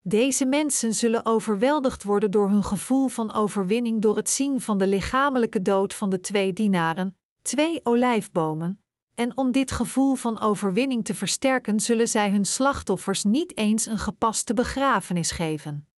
Deze 0.00 0.46
mensen 0.46 0.94
zullen 0.94 1.26
overweldigd 1.26 2.02
worden 2.02 2.30
door 2.30 2.48
hun 2.48 2.64
gevoel 2.64 3.08
van 3.08 3.32
overwinning 3.32 4.02
door 4.02 4.16
het 4.16 4.30
zien 4.30 4.60
van 4.60 4.78
de 4.78 4.86
lichamelijke 4.86 5.62
dood 5.62 5.94
van 5.94 6.10
de 6.10 6.20
twee 6.20 6.52
dienaren, 6.52 7.16
twee 7.42 7.80
olijfbomen, 7.82 8.82
en 9.14 9.36
om 9.36 9.52
dit 9.52 9.70
gevoel 9.70 10.14
van 10.14 10.40
overwinning 10.40 11.04
te 11.04 11.14
versterken, 11.14 11.80
zullen 11.80 12.08
zij 12.08 12.30
hun 12.30 12.44
slachtoffers 12.44 13.24
niet 13.24 13.56
eens 13.56 13.86
een 13.86 13.98
gepaste 13.98 14.54
begrafenis 14.54 15.30
geven 15.30 15.91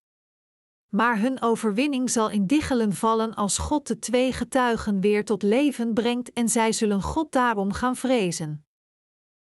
maar 0.94 1.20
hun 1.20 1.42
overwinning 1.42 2.10
zal 2.10 2.30
in 2.30 2.46
diggelen 2.46 2.92
vallen 2.92 3.34
als 3.34 3.58
God 3.58 3.86
de 3.86 3.98
twee 3.98 4.32
getuigen 4.32 5.00
weer 5.00 5.24
tot 5.24 5.42
leven 5.42 5.94
brengt 5.94 6.32
en 6.32 6.48
zij 6.48 6.72
zullen 6.72 7.02
God 7.02 7.32
daarom 7.32 7.72
gaan 7.72 7.96
vrezen. 7.96 8.66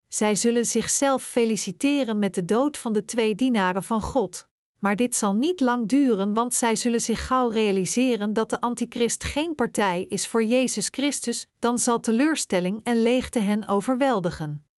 Zij 0.09 0.35
zullen 0.35 0.67
zichzelf 0.67 1.23
feliciteren 1.23 2.19
met 2.19 2.35
de 2.35 2.45
dood 2.45 2.79
van 2.79 2.93
de 2.93 3.05
twee 3.05 3.35
dienaren 3.35 3.83
van 3.83 4.01
God, 4.01 4.49
maar 4.79 4.97
dit 4.97 5.17
zal 5.17 5.35
niet 5.35 5.61
lang 5.61 5.89
duren, 5.89 6.35
want 6.35 6.55
zij 6.55 6.77
zullen 6.77 7.01
zich 7.01 7.27
gauw 7.27 7.49
realiseren 7.49 8.33
dat 8.33 8.51
de 8.51 8.61
antichrist 8.61 9.25
geen 9.25 9.55
partij 9.55 10.07
is 10.09 10.27
voor 10.27 10.45
Jezus 10.45 10.89
Christus, 10.91 11.47
dan 11.59 11.79
zal 11.79 12.01
teleurstelling 12.01 12.81
en 12.83 13.03
leegte 13.03 13.39
hen 13.39 13.69
overweldigen. 13.69 14.70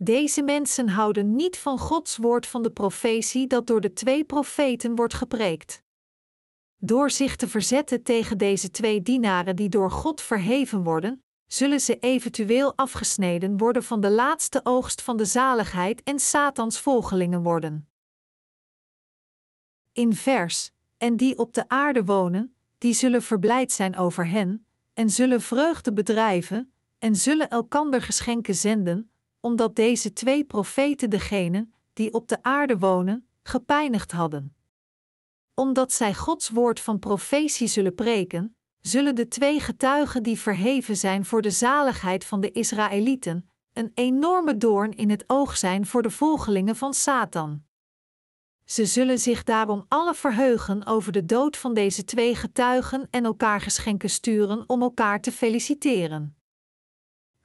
Deze 0.00 0.42
mensen 0.42 0.88
houden 0.88 1.36
niet 1.36 1.58
van 1.58 1.78
Gods 1.78 2.16
woord 2.16 2.46
van 2.46 2.62
de 2.62 2.70
profetie 2.70 3.46
dat 3.46 3.66
door 3.66 3.80
de 3.80 3.92
twee 3.92 4.24
profeten 4.24 4.94
wordt 4.94 5.14
gepreekt. 5.14 5.82
Door 6.76 7.10
zich 7.10 7.36
te 7.36 7.48
verzetten 7.48 8.02
tegen 8.02 8.38
deze 8.38 8.70
twee 8.70 9.02
dienaren 9.02 9.56
die 9.56 9.68
door 9.68 9.90
God 9.90 10.20
verheven 10.20 10.82
worden, 10.82 11.22
zullen 11.46 11.80
ze 11.80 11.98
eventueel 11.98 12.76
afgesneden 12.76 13.56
worden 13.56 13.82
van 13.82 14.00
de 14.00 14.10
laatste 14.10 14.60
oogst 14.64 15.02
van 15.02 15.16
de 15.16 15.24
zaligheid 15.24 16.02
en 16.02 16.18
Satans 16.18 16.80
volgelingen 16.80 17.42
worden. 17.42 17.88
In 19.92 20.14
vers: 20.14 20.70
En 20.96 21.16
die 21.16 21.38
op 21.38 21.54
de 21.54 21.68
aarde 21.68 22.04
wonen, 22.04 22.54
die 22.78 22.92
zullen 22.92 23.22
verblijd 23.22 23.72
zijn 23.72 23.96
over 23.96 24.28
hen, 24.28 24.66
en 24.94 25.10
zullen 25.10 25.40
vreugde 25.40 25.92
bedrijven, 25.92 26.72
en 26.98 27.16
zullen 27.16 27.48
elkander 27.48 28.02
geschenken 28.02 28.54
zenden, 28.54 29.10
omdat 29.40 29.76
deze 29.76 30.12
twee 30.12 30.44
profeten 30.44 31.10
degenen, 31.10 31.74
die 31.92 32.12
op 32.12 32.28
de 32.28 32.42
aarde 32.42 32.78
wonen, 32.78 33.28
gepijnigd 33.42 34.12
hadden. 34.12 34.56
Omdat 35.54 35.92
zij 35.92 36.14
Gods 36.14 36.48
woord 36.48 36.80
van 36.80 36.98
profetie 36.98 37.66
zullen 37.66 37.94
preken, 37.94 38.56
zullen 38.80 39.14
de 39.14 39.28
twee 39.28 39.60
getuigen 39.60 40.22
die 40.22 40.38
verheven 40.38 40.96
zijn 40.96 41.24
voor 41.24 41.42
de 41.42 41.50
zaligheid 41.50 42.24
van 42.24 42.40
de 42.40 42.50
Israëlieten, 42.52 43.48
een 43.72 43.90
enorme 43.94 44.56
doorn 44.56 44.92
in 44.92 45.10
het 45.10 45.24
oog 45.26 45.56
zijn 45.56 45.86
voor 45.86 46.02
de 46.02 46.10
volgelingen 46.10 46.76
van 46.76 46.94
Satan. 46.94 47.66
Ze 48.64 48.86
zullen 48.86 49.18
zich 49.18 49.42
daarom 49.42 49.84
alle 49.88 50.14
verheugen 50.14 50.86
over 50.86 51.12
de 51.12 51.24
dood 51.24 51.56
van 51.56 51.74
deze 51.74 52.04
twee 52.04 52.34
getuigen 52.34 53.08
en 53.10 53.24
elkaar 53.24 53.60
geschenken 53.60 54.10
sturen 54.10 54.64
om 54.66 54.82
elkaar 54.82 55.20
te 55.20 55.32
feliciteren. 55.32 56.37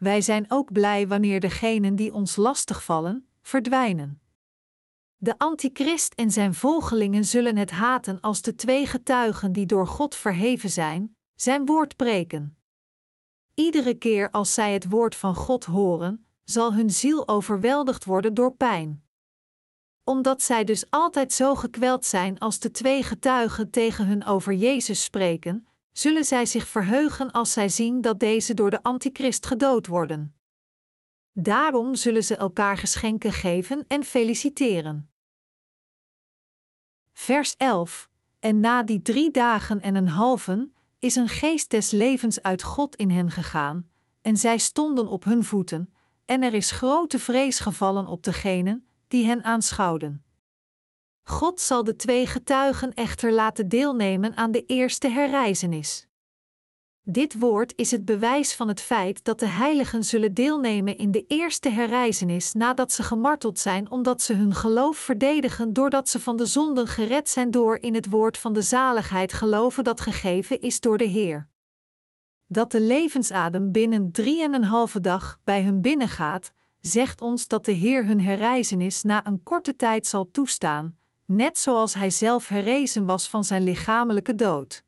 Wij 0.03 0.21
zijn 0.21 0.45
ook 0.47 0.71
blij 0.71 1.07
wanneer 1.07 1.39
degenen 1.39 1.95
die 1.95 2.13
ons 2.13 2.35
lastig 2.35 2.83
vallen, 2.83 3.27
verdwijnen. 3.41 4.21
De 5.17 5.37
antichrist 5.37 6.13
en 6.13 6.31
zijn 6.31 6.53
volgelingen 6.53 7.25
zullen 7.25 7.57
het 7.57 7.71
haten 7.71 8.21
als 8.21 8.41
de 8.41 8.55
twee 8.55 8.85
getuigen 8.85 9.51
die 9.51 9.65
door 9.65 9.87
God 9.87 10.15
verheven 10.15 10.69
zijn, 10.69 11.15
zijn 11.35 11.65
woord 11.65 11.95
preken. 11.95 12.57
Iedere 13.53 13.93
keer 13.93 14.31
als 14.31 14.53
zij 14.53 14.73
het 14.73 14.89
woord 14.89 15.15
van 15.15 15.35
God 15.35 15.65
horen, 15.65 16.25
zal 16.43 16.73
hun 16.73 16.89
ziel 16.89 17.27
overweldigd 17.27 18.05
worden 18.05 18.33
door 18.33 18.55
pijn. 18.55 19.03
Omdat 20.03 20.41
zij 20.41 20.63
dus 20.63 20.89
altijd 20.89 21.33
zo 21.33 21.55
gekweld 21.55 22.05
zijn 22.05 22.39
als 22.39 22.59
de 22.59 22.71
twee 22.71 23.03
getuigen 23.03 23.69
tegen 23.69 24.07
hun 24.07 24.25
over 24.25 24.53
Jezus 24.53 25.03
spreken, 25.03 25.67
zullen 25.93 26.23
zij 26.23 26.45
zich 26.45 26.67
verheugen 26.67 27.31
als 27.31 27.53
zij 27.53 27.69
zien 27.69 28.01
dat 28.01 28.19
deze 28.19 28.53
door 28.53 28.69
de 28.69 28.83
antichrist 28.83 29.45
gedood 29.45 29.87
worden. 29.87 30.35
Daarom 31.31 31.95
zullen 31.95 32.23
ze 32.23 32.35
elkaar 32.35 32.77
geschenken 32.77 33.31
geven 33.31 33.85
en 33.87 34.03
feliciteren. 34.03 35.11
Vers 37.13 37.55
11. 37.57 38.09
En 38.39 38.59
na 38.59 38.83
die 38.83 39.01
drie 39.01 39.31
dagen 39.31 39.81
en 39.81 39.95
een 39.95 40.07
halven 40.07 40.73
is 40.99 41.15
een 41.15 41.29
geest 41.29 41.69
des 41.69 41.91
levens 41.91 42.41
uit 42.41 42.63
God 42.63 42.95
in 42.95 43.09
hen 43.09 43.31
gegaan, 43.31 43.89
en 44.21 44.37
zij 44.37 44.57
stonden 44.57 45.07
op 45.07 45.23
hun 45.23 45.43
voeten, 45.43 45.93
en 46.25 46.41
er 46.41 46.53
is 46.53 46.71
grote 46.71 47.19
vrees 47.19 47.59
gevallen 47.59 48.07
op 48.07 48.23
degenen 48.23 48.87
die 49.07 49.25
hen 49.25 49.43
aanschouwden. 49.43 50.23
God 51.23 51.59
zal 51.59 51.83
de 51.83 51.95
twee 51.95 52.27
getuigen 52.27 52.93
echter 52.93 53.31
laten 53.31 53.67
deelnemen 53.67 54.35
aan 54.35 54.51
de 54.51 54.65
eerste 54.65 55.07
herreizenis. 55.07 56.07
Dit 57.05 57.39
woord 57.39 57.73
is 57.75 57.91
het 57.91 58.05
bewijs 58.05 58.55
van 58.55 58.67
het 58.67 58.81
feit 58.81 59.23
dat 59.23 59.39
de 59.39 59.47
heiligen 59.47 60.03
zullen 60.03 60.33
deelnemen 60.33 60.97
in 60.97 61.11
de 61.11 61.25
eerste 61.27 61.69
herreizenis 61.69 62.53
nadat 62.53 62.91
ze 62.91 63.03
gemarteld 63.03 63.59
zijn, 63.59 63.91
omdat 63.91 64.21
ze 64.21 64.33
hun 64.33 64.53
geloof 64.53 64.97
verdedigen 64.97 65.73
doordat 65.73 66.09
ze 66.09 66.19
van 66.19 66.37
de 66.37 66.45
zonden 66.45 66.87
gered 66.87 67.29
zijn 67.29 67.51
door 67.51 67.77
in 67.77 67.93
het 67.93 68.09
woord 68.09 68.37
van 68.37 68.53
de 68.53 68.61
zaligheid 68.61 69.33
geloven 69.33 69.83
dat 69.83 70.01
gegeven 70.01 70.61
is 70.61 70.79
door 70.79 70.97
de 70.97 71.03
Heer. 71.03 71.47
Dat 72.45 72.71
de 72.71 72.81
levensadem 72.81 73.71
binnen 73.71 74.11
drie 74.11 74.41
en 74.43 74.53
een 74.53 74.63
halve 74.63 74.99
dag 74.99 75.39
bij 75.43 75.63
hun 75.63 75.81
binnengaat, 75.81 76.51
zegt 76.79 77.21
ons 77.21 77.47
dat 77.47 77.65
de 77.65 77.71
Heer 77.71 78.05
hun 78.05 78.21
herreizenis 78.21 79.03
na 79.03 79.25
een 79.27 79.43
korte 79.43 79.75
tijd 79.75 80.07
zal 80.07 80.31
toestaan, 80.31 80.97
net 81.25 81.57
zoals 81.57 81.93
Hij 81.93 82.09
zelf 82.09 82.47
herrezen 82.47 83.05
was 83.05 83.29
van 83.29 83.43
zijn 83.43 83.63
lichamelijke 83.63 84.35
dood. 84.35 84.83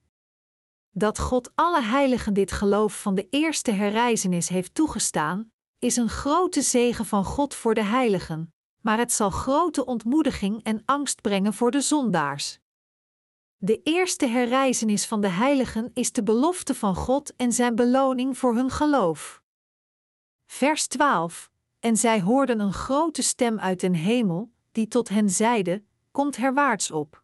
Dat 0.92 1.20
God 1.20 1.52
alle 1.56 1.82
heiligen 1.82 2.34
dit 2.34 2.52
geloof 2.52 3.02
van 3.02 3.16
de 3.16 3.28
eerste 3.30 3.72
herreizenis 3.72 4.50
heeft 4.50 4.74
toegestaan, 4.74 5.52
is 5.80 5.96
een 5.96 6.10
grote 6.10 6.62
zegen 6.62 7.06
van 7.06 7.26
God 7.26 7.54
voor 7.54 7.74
de 7.74 7.84
heiligen, 7.84 8.54
maar 8.82 8.98
het 8.98 9.12
zal 9.12 9.30
grote 9.30 9.86
ontmoediging 9.86 10.64
en 10.64 10.82
angst 10.86 11.22
brengen 11.22 11.54
voor 11.54 11.72
de 11.72 11.82
zondaars. 11.82 12.60
De 13.58 13.82
eerste 13.84 14.28
herreizenis 14.28 15.06
van 15.06 15.22
de 15.22 15.28
heiligen 15.28 15.92
is 15.94 16.12
de 16.12 16.24
belofte 16.24 16.76
van 16.76 16.96
God 16.96 17.36
en 17.36 17.52
zijn 17.52 17.76
beloning 17.76 18.38
voor 18.38 18.56
hun 18.56 18.70
geloof. 18.70 19.42
Vers 20.46 20.88
12: 20.88 21.52
En 21.80 21.98
zij 21.98 22.22
hoorden 22.22 22.60
een 22.60 22.74
grote 22.74 23.22
stem 23.22 23.60
uit 23.60 23.80
den 23.80 23.94
hemel, 23.94 24.52
die 24.72 24.88
tot 24.88 25.10
hen 25.10 25.30
zeide: 25.30 25.84
Komt 26.16 26.38
herwaarts 26.38 26.92
op. 26.92 27.24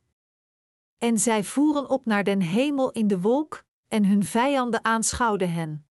En 0.98 1.20
zij 1.20 1.44
voeren 1.44 1.90
op 1.90 2.06
naar 2.06 2.24
den 2.24 2.42
hemel 2.42 2.92
in 2.92 3.08
de 3.08 3.20
wolk, 3.20 3.64
en 3.88 4.06
hun 4.06 4.24
vijanden 4.24 4.86
aanschouwden 4.86 5.54
hen. 5.54 5.88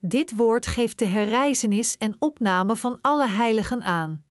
Dit 0.00 0.36
woord 0.36 0.66
geeft 0.66 0.98
de 0.98 1.04
herreizenis 1.04 1.96
en 1.96 2.16
opname 2.18 2.76
van 2.76 2.98
alle 3.00 3.28
heiligen 3.28 3.82
aan. 3.82 4.24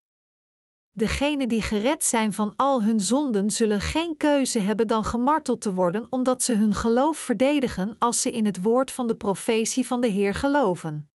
Degenen 0.91 1.47
die 1.47 1.61
gered 1.61 2.03
zijn 2.03 2.33
van 2.33 2.53
al 2.55 2.83
hun 2.83 2.99
zonden 2.99 3.51
zullen 3.51 3.81
geen 3.81 4.17
keuze 4.17 4.59
hebben 4.59 4.87
dan 4.87 5.03
gemarteld 5.03 5.61
te 5.61 5.73
worden, 5.73 6.07
omdat 6.09 6.43
ze 6.43 6.53
hun 6.53 6.73
geloof 6.73 7.17
verdedigen 7.17 7.95
als 7.99 8.21
ze 8.21 8.31
in 8.31 8.45
het 8.45 8.61
woord 8.61 8.91
van 8.91 9.07
de 9.07 9.15
profetie 9.15 9.87
van 9.87 10.01
de 10.01 10.07
Heer 10.07 10.33
geloven. 10.33 11.09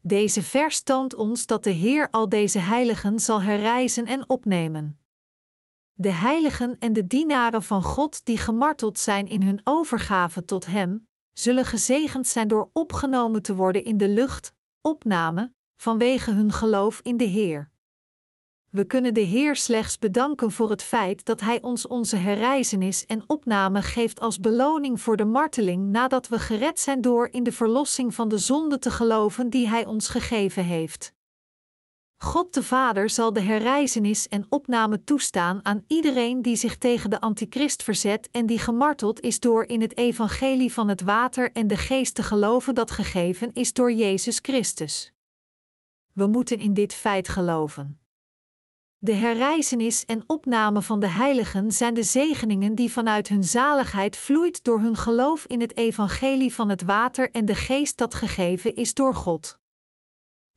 Deze 0.00 0.42
vers 0.42 0.82
toont 0.82 1.14
ons 1.14 1.46
dat 1.46 1.64
de 1.64 1.70
Heer 1.70 2.08
al 2.10 2.28
deze 2.28 2.58
heiligen 2.58 3.20
zal 3.20 3.42
herreizen 3.42 4.06
en 4.06 4.28
opnemen 4.28 4.96
de 5.94 6.12
heiligen 6.12 6.76
en 6.78 6.92
de 6.92 7.06
dienaren 7.06 7.62
van 7.62 7.82
God 7.82 8.24
die 8.24 8.38
gemarteld 8.38 8.98
zijn 8.98 9.28
in 9.28 9.42
hun 9.42 9.60
overgave 9.64 10.44
tot 10.44 10.66
Hem, 10.66 11.08
zullen 11.32 11.64
gezegend 11.64 12.26
zijn 12.26 12.48
door 12.48 12.70
opgenomen 12.72 13.42
te 13.42 13.54
worden 13.54 13.84
in 13.84 13.96
de 13.96 14.08
lucht, 14.08 14.54
opname, 14.80 15.52
vanwege 15.76 16.30
hun 16.30 16.52
geloof 16.52 17.00
in 17.02 17.16
de 17.16 17.24
Heer. 17.24 17.70
We 18.70 18.84
kunnen 18.84 19.14
de 19.14 19.20
Heer 19.20 19.56
slechts 19.56 19.98
bedanken 19.98 20.50
voor 20.50 20.70
het 20.70 20.82
feit 20.82 21.24
dat 21.24 21.40
Hij 21.40 21.62
ons 21.62 21.86
onze 21.86 22.16
herreizenis 22.16 23.06
en 23.06 23.24
opname 23.26 23.82
geeft 23.82 24.20
als 24.20 24.40
beloning 24.40 25.00
voor 25.00 25.16
de 25.16 25.24
marteling 25.24 25.90
nadat 25.90 26.28
we 26.28 26.38
gered 26.38 26.80
zijn 26.80 27.00
door 27.00 27.28
in 27.30 27.42
de 27.42 27.52
verlossing 27.52 28.14
van 28.14 28.28
de 28.28 28.38
zonde 28.38 28.78
te 28.78 28.90
geloven 28.90 29.50
die 29.50 29.68
Hij 29.68 29.86
ons 29.86 30.08
gegeven 30.08 30.64
heeft. 30.64 31.14
God 32.22 32.54
de 32.54 32.62
Vader 32.62 33.10
zal 33.10 33.32
de 33.32 33.40
herreizenis 33.40 34.28
en 34.28 34.46
opname 34.48 35.04
toestaan 35.04 35.64
aan 35.64 35.84
iedereen 35.86 36.42
die 36.42 36.56
zich 36.56 36.76
tegen 36.76 37.10
de 37.10 37.20
antichrist 37.20 37.82
verzet 37.82 38.28
en 38.30 38.46
die 38.46 38.58
gemarteld 38.58 39.20
is 39.20 39.40
door 39.40 39.64
in 39.64 39.80
het 39.80 39.96
evangelie 39.96 40.72
van 40.72 40.88
het 40.88 41.00
water 41.00 41.52
en 41.52 41.66
de 41.66 41.76
geest 41.76 42.14
te 42.14 42.22
geloven 42.22 42.74
dat 42.74 42.90
gegeven 42.90 43.52
is 43.52 43.72
door 43.72 43.92
Jezus 43.92 44.38
Christus. 44.42 45.12
We 46.12 46.26
moeten 46.26 46.58
in 46.58 46.74
dit 46.74 46.94
feit 46.94 47.28
geloven. 47.28 48.00
De 48.98 49.14
herreizenis 49.14 50.04
en 50.04 50.24
opname 50.26 50.82
van 50.82 51.00
de 51.00 51.08
heiligen 51.08 51.72
zijn 51.72 51.94
de 51.94 52.02
zegeningen 52.02 52.74
die 52.74 52.92
vanuit 52.92 53.28
hun 53.28 53.44
zaligheid 53.44 54.16
vloeit 54.16 54.64
door 54.64 54.80
hun 54.80 54.96
geloof 54.96 55.44
in 55.46 55.60
het 55.60 55.76
evangelie 55.76 56.54
van 56.54 56.68
het 56.68 56.82
water 56.82 57.30
en 57.30 57.44
de 57.44 57.54
geest 57.54 57.98
dat 57.98 58.14
gegeven 58.14 58.74
is 58.74 58.94
door 58.94 59.14
God. 59.14 59.60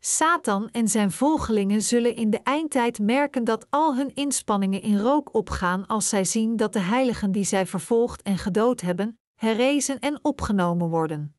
Satan 0.08 0.70
en 0.72 0.88
zijn 0.88 1.12
volgelingen 1.12 1.82
zullen 1.82 2.15
in 2.15 2.30
de 2.30 2.39
eindtijd 2.44 3.00
merken 3.00 3.44
dat 3.44 3.68
al 3.70 3.96
hun 3.96 4.12
inspanningen 4.13 4.82
in 4.82 5.00
rook 5.00 5.34
opgaan 5.34 5.88
als 5.88 6.10
zij 6.10 6.26
zien 6.26 6.56
dat 6.56 6.74
de 6.74 6.80
heiligen 6.80 7.32
die 7.32 7.44
zij 7.44 7.65
vervolgd 7.65 8.22
en 8.22 8.38
gedood 8.38 8.82
hebben, 8.82 9.20
herrezen 9.36 10.00
en 10.00 10.20
opgenomen 10.22 10.89
worden. 10.89 11.36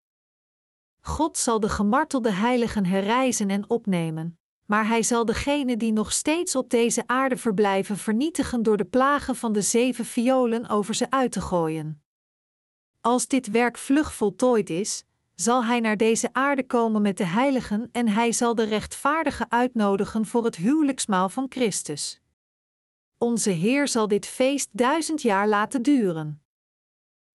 God 1.00 1.38
zal 1.38 1.60
de 1.60 1.68
gemartelde 1.68 2.30
heiligen 2.30 2.86
herreizen 2.86 3.50
en 3.50 3.70
opnemen, 3.70 4.38
maar 4.64 4.86
hij 4.86 5.02
zal 5.02 5.24
degenen 5.24 5.78
die 5.78 5.92
nog 5.92 6.12
steeds 6.12 6.56
op 6.56 6.70
deze 6.70 7.02
aarde 7.06 7.36
verblijven 7.36 7.96
vernietigen 7.96 8.62
door 8.62 8.76
de 8.76 8.84
plagen 8.84 9.36
van 9.36 9.52
de 9.52 9.62
zeven 9.62 10.04
violen 10.04 10.68
over 10.68 10.94
ze 10.94 11.10
uit 11.10 11.32
te 11.32 11.40
gooien. 11.40 12.02
Als 13.00 13.26
dit 13.26 13.50
werk 13.50 13.78
vlug 13.78 14.14
voltooid 14.14 14.70
is, 14.70 15.04
zal 15.36 15.64
hij 15.64 15.80
naar 15.80 15.96
deze 15.96 16.28
aarde 16.32 16.66
komen 16.66 17.02
met 17.02 17.16
de 17.16 17.24
heiligen 17.24 17.88
en 17.92 18.08
hij 18.08 18.32
zal 18.32 18.54
de 18.54 18.64
rechtvaardigen 18.64 19.50
uitnodigen 19.50 20.26
voor 20.26 20.44
het 20.44 20.56
huwelijksmaal 20.56 21.28
van 21.28 21.46
Christus. 21.48 22.20
Onze 23.18 23.50
Heer 23.50 23.88
zal 23.88 24.08
dit 24.08 24.26
feest 24.26 24.68
duizend 24.72 25.22
jaar 25.22 25.48
laten 25.48 25.82
duren. 25.82 26.42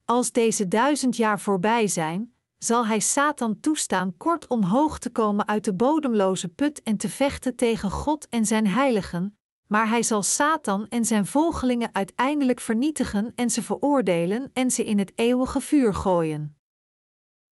Als 0.06 0.32
deze 0.32 0.68
duizend 0.68 1.16
jaar 1.16 1.40
voorbij 1.40 1.88
zijn, 1.88 2.34
zal 2.58 2.86
hij 2.86 3.00
Satan 3.00 3.60
toestaan 3.60 4.18
kort 4.18 4.48
omhoog 4.48 5.00
te 5.00 5.10
komen 5.10 5.48
uit 5.48 5.64
de 5.64 5.74
bodemloze 5.74 6.48
put 6.48 6.84
en 6.84 6.98
te 6.98 7.10
vechten 7.10 7.56
tegen 7.56 7.92
God 7.92 8.30
en 8.30 8.46
zijn 8.46 8.68
heiligen, 8.68 9.38
maar 9.68 9.88
hij 9.88 10.04
zal 10.04 10.24
Satan 10.24 10.88
en 10.88 11.06
zijn 11.06 11.26
volgelingen 11.26 11.90
uiteindelijk 11.94 12.60
vernietigen 12.60 13.32
en 13.36 13.50
ze 13.50 13.64
veroordelen 13.64 14.50
en 14.54 14.72
ze 14.72 14.86
in 14.86 15.00
het 15.00 15.12
eeuwige 15.16 15.62
vuur 15.62 15.94
gooien. 15.94 16.61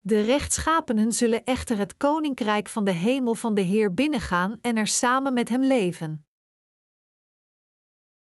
De 0.10 0.22
rechtschapenen 0.22 1.12
zullen 1.12 1.44
echter 1.44 1.78
het 1.78 1.98
koninkrijk 1.98 2.68
van 2.68 2.84
de 2.84 2.92
hemel 2.92 3.36
van 3.36 3.54
de 3.54 3.62
Heer 3.62 3.94
binnengaan 3.94 4.58
en 4.62 4.78
er 4.78 4.88
samen 4.88 5.34
met 5.34 5.50
hem 5.50 5.64
leven. 5.64 6.26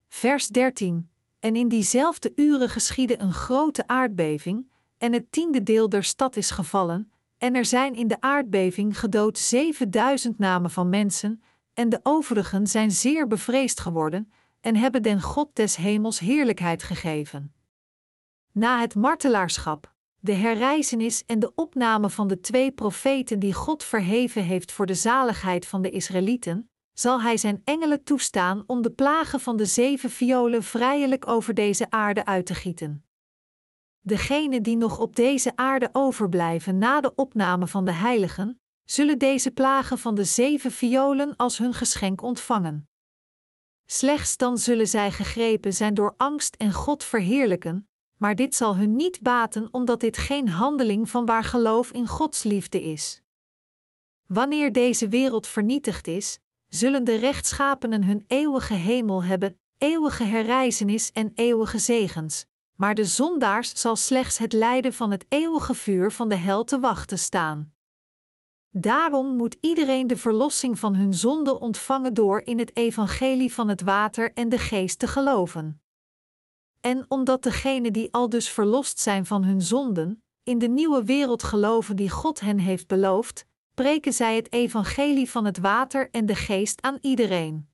Vers 0.09 0.49
13. 0.49 1.11
En 1.39 1.57
in 1.57 1.69
diezelfde 1.69 2.33
uren 2.37 2.69
geschiedde 2.69 3.21
een 3.21 3.33
grote 3.33 3.87
aardbeving, 3.87 4.71
en 4.99 5.13
het 5.13 5.33
tiende 5.33 5.63
deel 5.63 5.89
der 5.89 6.05
stad 6.05 6.37
is 6.37 6.51
gevallen, 6.51 7.13
en 7.39 7.55
er 7.55 7.65
zijn 7.65 7.95
in 7.95 8.09
de 8.09 8.21
aardbeving 8.21 8.99
gedood 8.99 9.39
zevenduizend 9.39 10.39
namen 10.39 10.71
van 10.71 10.89
mensen, 10.89 11.43
en 11.75 11.89
de 11.89 12.01
overigen 12.03 12.67
zijn 12.67 12.91
zeer 12.91 13.27
bevreesd 13.27 13.81
geworden, 13.81 14.33
en 14.61 14.77
hebben 14.77 15.03
den 15.03 15.23
God 15.23 15.49
des 15.53 15.77
hemels 15.77 16.19
heerlijkheid 16.19 16.83
gegeven. 16.83 17.55
Na 18.53 18.81
het 18.81 18.95
martelaarschap, 18.95 19.97
de 20.21 20.33
herreizenis 20.33 21.25
en 21.27 21.39
de 21.39 21.55
opname 21.55 22.11
van 22.11 22.29
de 22.29 22.41
twee 22.41 22.73
profeten 22.73 23.39
die 23.39 23.53
God 23.53 23.85
verheven 23.85 24.43
heeft 24.43 24.73
voor 24.73 24.87
de 24.87 24.95
zaligheid 24.95 25.67
van 25.67 25.83
de 25.83 25.91
Israëlieten, 25.91 26.71
zal 26.93 27.23
Hij 27.23 27.37
zijn 27.37 27.61
engelen 27.65 28.05
toestaan 28.05 28.65
om 28.67 28.83
de 28.83 28.91
plagen 28.91 29.41
van 29.41 29.57
de 29.57 29.67
zeven 29.67 30.11
violen 30.11 30.63
vrijelijk 30.63 31.29
over 31.29 31.55
deze 31.55 31.91
aarde 31.91 32.25
uit 32.25 32.47
te 32.47 32.55
gieten. 32.55 33.05
Degenen 34.01 34.63
die 34.63 34.77
nog 34.77 34.99
op 34.99 35.17
deze 35.17 35.53
aarde 35.57 35.89
overblijven 35.93 36.79
na 36.79 37.01
de 37.01 37.15
opname 37.15 37.67
van 37.67 37.85
de 37.85 37.93
heiligen, 37.93 38.61
zullen 38.85 39.19
deze 39.19 39.51
plagen 39.51 39.99
van 39.99 40.15
de 40.15 40.25
zeven 40.25 40.73
violen 40.73 41.37
als 41.37 41.59
hun 41.59 41.75
geschenk 41.75 42.23
ontvangen. 42.23 42.89
Slechts 43.87 44.37
dan 44.37 44.59
zullen 44.59 44.89
zij 44.89 45.11
gegrepen 45.11 45.73
zijn 45.73 45.95
door 45.95 46.15
angst 46.17 46.55
en 46.55 46.73
God 46.73 47.05
verheerlijken, 47.05 47.88
maar 48.19 48.35
dit 48.35 48.55
zal 48.55 48.77
hun 48.77 48.97
niet 48.97 49.21
baten 49.21 49.69
omdat 49.71 50.01
dit 50.01 50.17
geen 50.17 50.49
handeling 50.49 51.11
van 51.11 51.27
waar 51.27 51.45
geloof 51.45 51.91
in 51.91 52.07
Gods 52.07 52.43
liefde 52.43 52.83
is. 52.83 53.23
Wanneer 54.27 54.73
deze 54.73 55.09
wereld 55.09 55.47
vernietigd 55.47 56.07
is, 56.07 56.39
zullen 56.69 57.05
de 57.05 57.15
rechtschapenen 57.15 58.05
hun 58.05 58.25
eeuwige 58.27 58.75
hemel 58.75 59.25
hebben, 59.25 59.59
eeuwige 59.79 60.25
herreizenis 60.25 61.13
en 61.13 61.33
eeuwige 61.35 61.79
zegens, 61.79 62.47
maar 62.75 62.95
de 62.95 63.05
zondaars 63.05 63.81
zal 63.81 63.97
slechts 63.97 64.39
het 64.39 64.53
lijden 64.53 64.93
van 64.93 65.11
het 65.11 65.27
eeuwige 65.29 65.75
vuur 65.75 66.13
van 66.13 66.29
de 66.29 66.35
hel 66.35 66.65
te 66.65 66.81
wachten 66.81 67.19
staan. 67.19 67.73
Daarom 68.71 69.37
moet 69.37 69.57
iedereen 69.61 70.07
de 70.07 70.17
verlossing 70.17 70.79
van 70.79 70.95
hun 70.95 71.15
zonde 71.15 71.61
ontvangen 71.61 72.15
door 72.15 72.41
in 72.41 72.59
het 72.59 72.77
evangelie 72.77 73.55
van 73.55 73.69
het 73.69 73.83
water 73.83 74.33
en 74.33 74.49
de 74.49 74.59
geest 74.59 74.99
te 74.99 75.07
geloven. 75.07 75.83
En 76.81 77.05
omdat 77.09 77.43
degenen 77.43 77.93
die 77.93 78.13
al 78.13 78.29
dus 78.29 78.51
verlost 78.51 78.99
zijn 78.99 79.27
van 79.27 79.45
hun 79.45 79.63
zonden, 79.63 80.23
in 80.43 80.59
de 80.59 80.69
nieuwe 80.69 81.05
wereld 81.05 81.43
geloven 81.43 81.97
die 81.97 82.11
God 82.11 82.41
hen 82.41 82.59
heeft 82.59 82.87
beloofd, 82.87 83.47
preken 83.75 84.13
zij 84.13 84.37
het 84.37 84.53
evangelie 84.53 85.31
van 85.31 85.45
het 85.45 85.59
water 85.59 86.11
en 86.11 86.27
de 86.27 86.35
geest 86.35 86.83
aan 86.83 86.99
iedereen. 87.01 87.69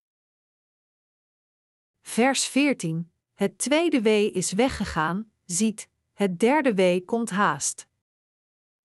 Vers 2.01 2.47
14: 2.47 3.13
Het 3.35 3.59
tweede 3.59 4.03
wee 4.03 4.31
is 4.31 4.53
weggegaan, 4.53 5.31
ziet, 5.45 5.89
het 6.13 6.39
derde 6.39 6.75
wee 6.75 7.05
komt 7.05 7.31
haast. 7.31 7.87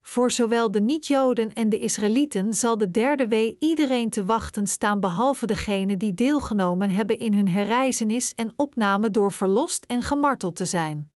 Voor 0.09 0.31
zowel 0.31 0.71
de 0.71 0.81
niet-Joden 0.81 1.53
en 1.53 1.69
de 1.69 1.79
Israëlieten 1.79 2.53
zal 2.53 2.77
de 2.77 2.91
derde 2.91 3.27
wee 3.27 3.55
iedereen 3.59 4.09
te 4.09 4.25
wachten 4.25 4.67
staan, 4.67 4.99
behalve 4.99 5.45
degenen 5.45 5.99
die 5.99 6.13
deelgenomen 6.13 6.89
hebben 6.89 7.19
in 7.19 7.33
hun 7.33 7.47
herreizenis 7.47 8.33
en 8.35 8.53
opname 8.55 9.11
door 9.11 9.31
verlost 9.31 9.85
en 9.85 10.01
gemarteld 10.01 10.55
te 10.55 10.65
zijn. 10.65 11.11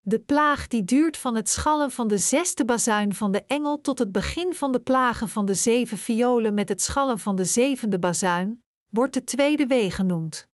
De 0.00 0.20
plaag 0.20 0.68
die 0.68 0.84
duurt 0.84 1.16
van 1.16 1.34
het 1.34 1.48
schallen 1.48 1.90
van 1.90 2.08
de 2.08 2.18
zesde 2.18 2.64
bazuin 2.64 3.14
van 3.14 3.32
de 3.32 3.44
engel 3.46 3.80
tot 3.80 3.98
het 3.98 4.12
begin 4.12 4.54
van 4.54 4.72
de 4.72 4.80
plagen 4.80 5.28
van 5.28 5.46
de 5.46 5.54
zeven 5.54 5.98
violen 5.98 6.54
met 6.54 6.68
het 6.68 6.82
schallen 6.82 7.18
van 7.18 7.36
de 7.36 7.44
zevende 7.44 7.98
bazuin, 7.98 8.64
wordt 8.88 9.14
de 9.14 9.24
tweede 9.24 9.66
wee 9.66 9.90
genoemd. 9.90 10.48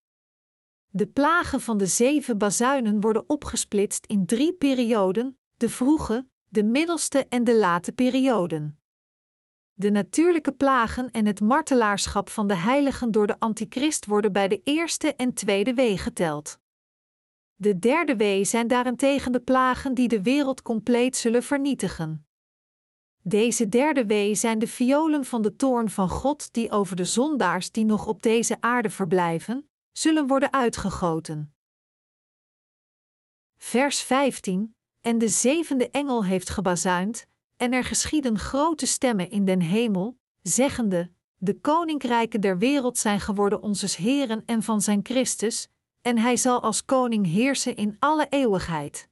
De 0.89 1.07
plagen 1.07 1.61
van 1.61 1.79
de 1.79 1.87
zeven 1.87 2.39
bazuinen 2.39 3.01
worden 3.01 3.29
opgesplitst 3.29 4.07
in 4.07 4.27
drie 4.27 4.53
perioden: 4.53 5.39
de 5.57 5.69
vroege, 5.69 6.30
de 6.53 6.65
middelste 6.65 7.27
en 7.29 7.45
de 7.45 7.57
late 7.57 7.93
perioden. 7.93 8.81
De 9.73 9.91
natuurlijke 9.91 10.53
plagen 10.53 11.11
en 11.11 11.27
het 11.27 11.41
martelaarschap 11.41 12.29
van 12.29 12.47
de 12.47 12.55
heiligen 12.55 13.11
door 13.11 13.27
de 13.27 13.39
antichrist 13.39 14.07
worden 14.07 14.33
bij 14.33 14.49
de 14.49 14.61
eerste 14.65 15.15
en 15.15 15.35
tweede 15.35 15.75
wee 15.75 15.99
geteld. 15.99 16.59
De 17.55 17.79
derde 17.79 18.17
wee 18.17 18.45
zijn 18.45 18.69
daarentegen 18.69 19.33
de 19.33 19.41
plagen 19.41 19.95
die 19.95 20.09
de 20.09 20.23
wereld 20.23 20.63
compleet 20.63 21.17
zullen 21.17 21.43
vernietigen. 21.43 22.27
Deze 23.23 23.69
derde 23.69 24.07
wee 24.07 24.35
zijn 24.35 24.59
de 24.59 24.69
violen 24.69 25.25
van 25.25 25.43
de 25.43 25.57
toorn 25.57 25.91
van 25.91 26.09
God 26.09 26.53
die 26.53 26.71
over 26.71 26.97
de 26.97 27.05
zondaars 27.05 27.71
die 27.71 27.85
nog 27.85 28.07
op 28.07 28.23
deze 28.23 28.57
aarde 28.61 28.91
verblijven, 28.91 29.71
zullen 29.93 30.27
worden 30.27 30.53
uitgegoten. 30.53 31.55
Vers 33.57 34.01
15 34.03 34.75
En 35.01 35.19
de 35.19 35.29
zevende 35.29 35.91
engel 35.91 36.25
heeft 36.25 36.51
gebazuind, 36.51 37.27
en 37.57 37.73
er 37.73 37.85
geschieden 37.85 38.39
grote 38.39 38.87
stemmen 38.87 39.31
in 39.31 39.45
den 39.45 39.61
hemel, 39.61 40.19
zeggende: 40.43 41.11
De 41.37 41.61
koninkrijken 41.61 42.41
der 42.41 42.59
wereld 42.59 42.99
zijn 42.99 43.21
geworden 43.21 43.63
onzes 43.63 43.97
Heren 43.97 44.43
en 44.47 44.63
van 44.63 44.81
zijn 44.81 45.01
Christus, 45.03 45.69
en 46.03 46.19
hij 46.19 46.37
zal 46.37 46.63
als 46.63 46.85
koning 46.85 47.27
heersen 47.27 47.77
in 47.77 47.97
alle 47.99 48.27
eeuwigheid. 48.29 49.09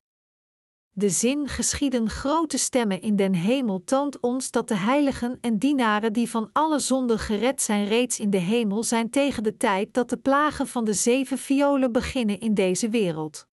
De 0.91 1.11
zin 1.11 1.49
geschieden 1.49 2.11
grote 2.11 2.59
stemmen 2.59 3.01
in 3.01 3.17
den 3.17 3.35
hemel 3.35 3.85
toont 3.85 4.21
ons 4.21 4.51
dat 4.51 4.69
de 4.69 4.77
heiligen 4.77 5.39
en 5.41 5.59
dienaren 5.59 6.13
die 6.13 6.31
van 6.31 6.51
alle 6.53 6.79
zonden 6.79 7.19
gered 7.19 7.63
zijn 7.63 7.87
reeds 7.87 8.21
in 8.21 8.31
de 8.31 8.39
hemel 8.39 8.83
zijn 8.83 9.11
tegen 9.11 9.43
de 9.43 9.57
tijd 9.57 9.95
dat 9.95 10.11
de 10.11 10.17
plagen 10.17 10.67
van 10.67 10.85
de 10.85 10.93
zeven 10.93 11.39
violen 11.39 11.93
beginnen 11.93 12.41
in 12.41 12.55
deze 12.55 12.89
wereld. 12.89 13.48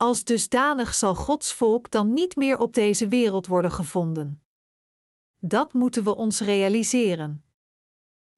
Als 0.00 0.24
dusdanig 0.24 0.94
zal 0.94 1.14
Gods 1.14 1.52
volk 1.52 1.90
dan 1.90 2.12
niet 2.12 2.36
meer 2.36 2.58
op 2.58 2.74
deze 2.74 3.08
wereld 3.08 3.46
worden 3.46 3.70
gevonden. 3.72 4.42
Dat 5.38 5.72
moeten 5.72 6.04
we 6.04 6.16
ons 6.16 6.40
realiseren. 6.40 7.44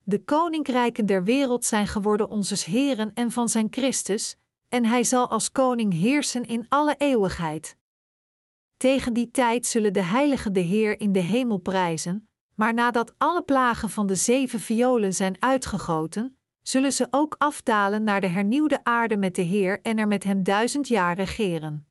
De 0.03 0.25
koninkrijken 0.25 1.07
der 1.07 1.25
wereld 1.25 1.65
zijn 1.65 1.87
geworden 1.87 2.29
onzes 2.29 2.65
Heren 2.65 3.15
en 3.15 3.31
van 3.31 3.49
zijn 3.49 3.67
Christus, 3.71 4.37
en 4.69 4.85
hij 4.85 5.05
zal 5.05 5.29
als 5.29 5.53
koning 5.53 5.93
heersen 5.93 6.45
in 6.45 6.67
alle 6.69 6.95
eeuwigheid. 6.99 7.77
Tegen 8.77 9.13
die 9.13 9.31
tijd 9.31 9.67
zullen 9.67 9.93
de 9.93 10.03
heiligen 10.03 10.53
de 10.53 10.61
Heer 10.61 11.01
in 11.01 11.13
de 11.13 11.21
hemel 11.21 11.59
prijzen, 11.59 12.29
maar 12.55 12.75
nadat 12.75 13.15
alle 13.19 13.43
plagen 13.43 13.91
van 13.91 14.07
de 14.07 14.15
zeven 14.15 14.61
violen 14.61 15.15
zijn 15.15 15.37
uitgegoten, 15.43 16.39
zullen 16.71 16.93
ze 16.93 17.07
ook 17.11 17.35
afdalen 17.39 18.05
naar 18.05 18.21
de 18.21 18.27
hernieuwde 18.27 18.85
aarde 18.85 19.17
met 19.17 19.35
de 19.35 19.43
Heer 19.43 19.81
en 19.83 19.99
er 19.99 20.09
met 20.09 20.25
hem 20.25 20.43
duizend 20.43 20.89
jaar 20.89 21.17
regeren. 21.17 21.89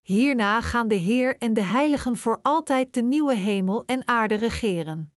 Hierna 0.00 0.60
gaan 0.60 0.88
de 0.88 0.94
Heer 0.94 1.36
en 1.38 1.54
de 1.54 1.62
heiligen 1.62 2.16
voor 2.16 2.38
altijd 2.42 2.94
de 2.94 3.02
nieuwe 3.02 3.34
hemel 3.34 3.84
en 3.84 4.08
aarde 4.08 4.34
regeren. 4.34 5.12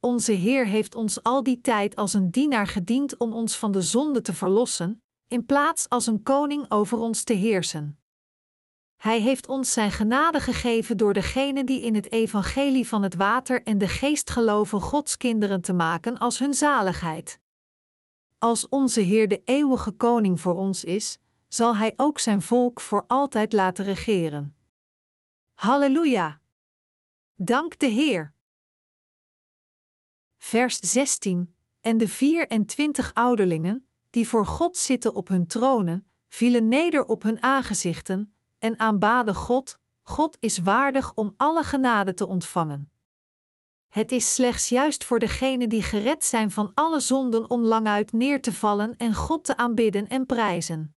Onze 0.00 0.32
Heer 0.32 0.66
heeft 0.66 0.94
ons 0.94 1.22
al 1.22 1.42
die 1.42 1.60
tijd 1.60 1.96
als 1.96 2.14
een 2.14 2.30
dienaar 2.30 2.66
gediend 2.66 3.16
om 3.16 3.32
ons 3.32 3.56
van 3.56 3.72
de 3.72 3.82
zonde 3.82 4.20
te 4.20 4.34
verlossen, 4.34 5.02
in 5.26 5.46
plaats 5.46 5.88
als 5.88 6.06
een 6.06 6.22
koning 6.22 6.70
over 6.70 6.98
ons 6.98 7.22
te 7.24 7.32
heersen. 7.32 7.98
Hij 8.96 9.20
heeft 9.20 9.48
ons 9.48 9.72
zijn 9.72 9.90
genade 9.90 10.40
gegeven 10.40 10.96
door 10.96 11.12
degenen 11.12 11.66
die 11.66 11.80
in 11.80 11.94
het 11.94 12.12
evangelie 12.12 12.88
van 12.88 13.02
het 13.02 13.14
water 13.14 13.62
en 13.62 13.78
de 13.78 13.88
geest 13.88 14.30
geloven 14.30 14.80
Gods 14.80 15.16
kinderen 15.16 15.60
te 15.60 15.72
maken 15.72 16.18
als 16.18 16.38
hun 16.38 16.54
zaligheid. 16.54 17.40
Als 18.38 18.68
onze 18.68 19.00
Heer 19.00 19.28
de 19.28 19.42
eeuwige 19.44 19.90
koning 19.90 20.40
voor 20.40 20.54
ons 20.54 20.84
is, 20.84 21.18
zal 21.48 21.76
Hij 21.76 21.92
ook 21.96 22.18
zijn 22.18 22.42
volk 22.42 22.80
voor 22.80 23.04
altijd 23.06 23.52
laten 23.52 23.84
regeren. 23.84 24.56
Halleluja! 25.54 26.40
Dank 27.34 27.78
de 27.78 27.86
Heer! 27.86 28.34
Vers 30.36 30.78
16: 30.78 31.54
En 31.80 31.98
de 31.98 32.08
vier 32.08 32.46
en 32.48 32.66
twintig 32.66 33.14
ouderlingen, 33.14 33.88
die 34.10 34.28
voor 34.28 34.46
God 34.46 34.76
zitten 34.76 35.14
op 35.14 35.28
hun 35.28 35.46
tronen, 35.46 36.10
vielen 36.28 36.68
neder 36.68 37.04
op 37.04 37.22
hun 37.22 37.42
aangezichten 37.42 38.34
en 38.58 38.78
aanbaden 38.78 39.34
God: 39.34 39.78
God 40.02 40.36
is 40.40 40.58
waardig 40.58 41.14
om 41.14 41.34
alle 41.36 41.62
genade 41.62 42.14
te 42.14 42.26
ontvangen. 42.26 42.90
Het 43.88 44.12
is 44.12 44.34
slechts 44.34 44.68
juist 44.68 45.04
voor 45.04 45.18
degenen 45.18 45.68
die 45.68 45.82
gered 45.82 46.24
zijn 46.24 46.50
van 46.50 46.70
alle 46.74 47.00
zonden 47.00 47.50
om 47.50 47.62
languit 47.62 48.12
neer 48.12 48.42
te 48.42 48.52
vallen 48.52 48.96
en 48.96 49.14
God 49.14 49.44
te 49.44 49.56
aanbidden 49.56 50.08
en 50.08 50.26
prijzen. 50.26 50.96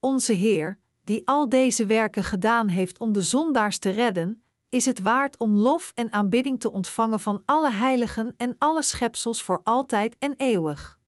Onze 0.00 0.32
Heer, 0.32 0.78
die 1.04 1.28
al 1.28 1.48
deze 1.48 1.86
werken 1.86 2.24
gedaan 2.24 2.68
heeft 2.68 2.98
om 2.98 3.12
de 3.12 3.22
zondaars 3.22 3.78
te 3.78 3.90
redden, 3.90 4.44
is 4.68 4.84
het 4.84 5.00
waard 5.00 5.36
om 5.36 5.56
lof 5.56 5.92
en 5.94 6.12
aanbidding 6.12 6.60
te 6.60 6.72
ontvangen 6.72 7.20
van 7.20 7.42
alle 7.44 7.70
heiligen 7.70 8.34
en 8.36 8.54
alle 8.58 8.82
schepsels 8.82 9.42
voor 9.42 9.60
altijd 9.64 10.16
en 10.18 10.34
eeuwig. 10.36 10.98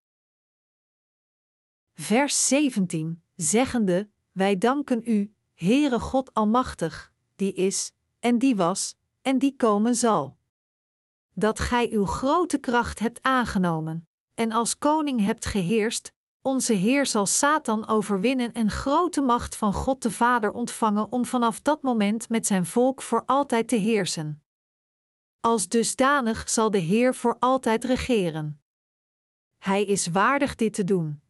Vers 1.95 2.49
17, 2.49 3.23
zeggende: 3.37 4.11
Wij 4.33 4.59
danken 4.59 5.03
U, 5.05 5.35
Heere 5.55 6.01
God 6.01 6.35
Almachtig, 6.35 7.13
die 7.37 7.53
is, 7.53 7.93
en 8.19 8.39
die 8.39 8.57
was, 8.57 8.97
en 9.23 9.39
die 9.39 9.57
komen 9.57 9.95
zal. 9.95 10.36
Dat 11.39 11.61
Gij 11.61 11.93
uw 11.93 12.07
grote 12.07 12.59
kracht 12.59 12.99
hebt 12.99 13.23
aangenomen, 13.23 14.09
en 14.35 14.53
als 14.53 14.79
koning 14.79 15.25
hebt 15.25 15.47
geheerst, 15.47 16.13
onze 16.43 16.73
Heer 16.73 17.07
zal 17.07 17.27
Satan 17.27 17.89
overwinnen 17.89 18.53
en 18.53 18.71
grote 18.71 19.21
macht 19.21 19.57
van 19.57 19.73
God 19.73 20.03
de 20.03 20.11
Vader 20.11 20.53
ontvangen 20.53 21.13
om 21.13 21.25
vanaf 21.25 21.61
dat 21.61 21.83
moment 21.83 22.29
met 22.29 22.47
zijn 22.47 22.67
volk 22.67 23.03
voor 23.03 23.23
altijd 23.27 23.69
te 23.69 23.77
heersen. 23.77 24.43
Als 25.41 25.69
dusdanig 25.69 26.51
zal 26.51 26.71
de 26.71 26.79
Heer 26.79 27.15
voor 27.15 27.37
altijd 27.39 27.85
regeren. 27.85 28.63
Hij 29.59 29.85
is 29.85 30.07
waardig 30.07 30.55
dit 30.55 30.75
te 30.75 30.85
doen. 30.85 31.23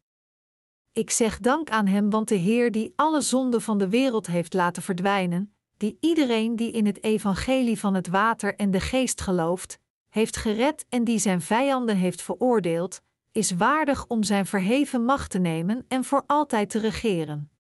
Ik 0.93 1.11
zeg 1.11 1.39
dank 1.39 1.71
aan 1.71 1.87
Hem, 1.87 2.11
want 2.11 2.29
de 2.29 2.35
Heer 2.35 2.73
die 2.73 2.93
alle 2.97 3.21
zonden 3.21 3.63
van 3.63 3.79
de 3.79 3.89
wereld 3.89 4.27
heeft 4.27 4.55
laten 4.55 4.83
verdwijnen, 4.83 5.57
die 5.77 5.97
iedereen 6.01 6.57
die 6.57 6.71
in 6.71 6.87
het 6.87 7.03
evangelie 7.03 7.79
van 7.79 7.95
het 7.95 8.09
water 8.09 8.57
en 8.57 8.71
de 8.71 8.81
geest 8.81 9.21
gelooft, 9.21 9.85
heeft 10.17 10.37
gered 10.37 10.87
en 10.89 11.05
die 11.05 11.19
zijn 11.19 11.41
vijanden 11.41 11.97
heeft 11.97 12.23
veroordeeld, 12.23 13.03
is 13.33 13.51
waardig 13.51 14.07
om 14.07 14.23
zijn 14.23 14.47
verheven 14.47 15.05
macht 15.05 15.31
te 15.31 15.39
nemen 15.39 15.85
en 15.89 16.05
voor 16.05 16.25
altijd 16.27 16.71
te 16.71 16.79
regeren. 16.79 17.51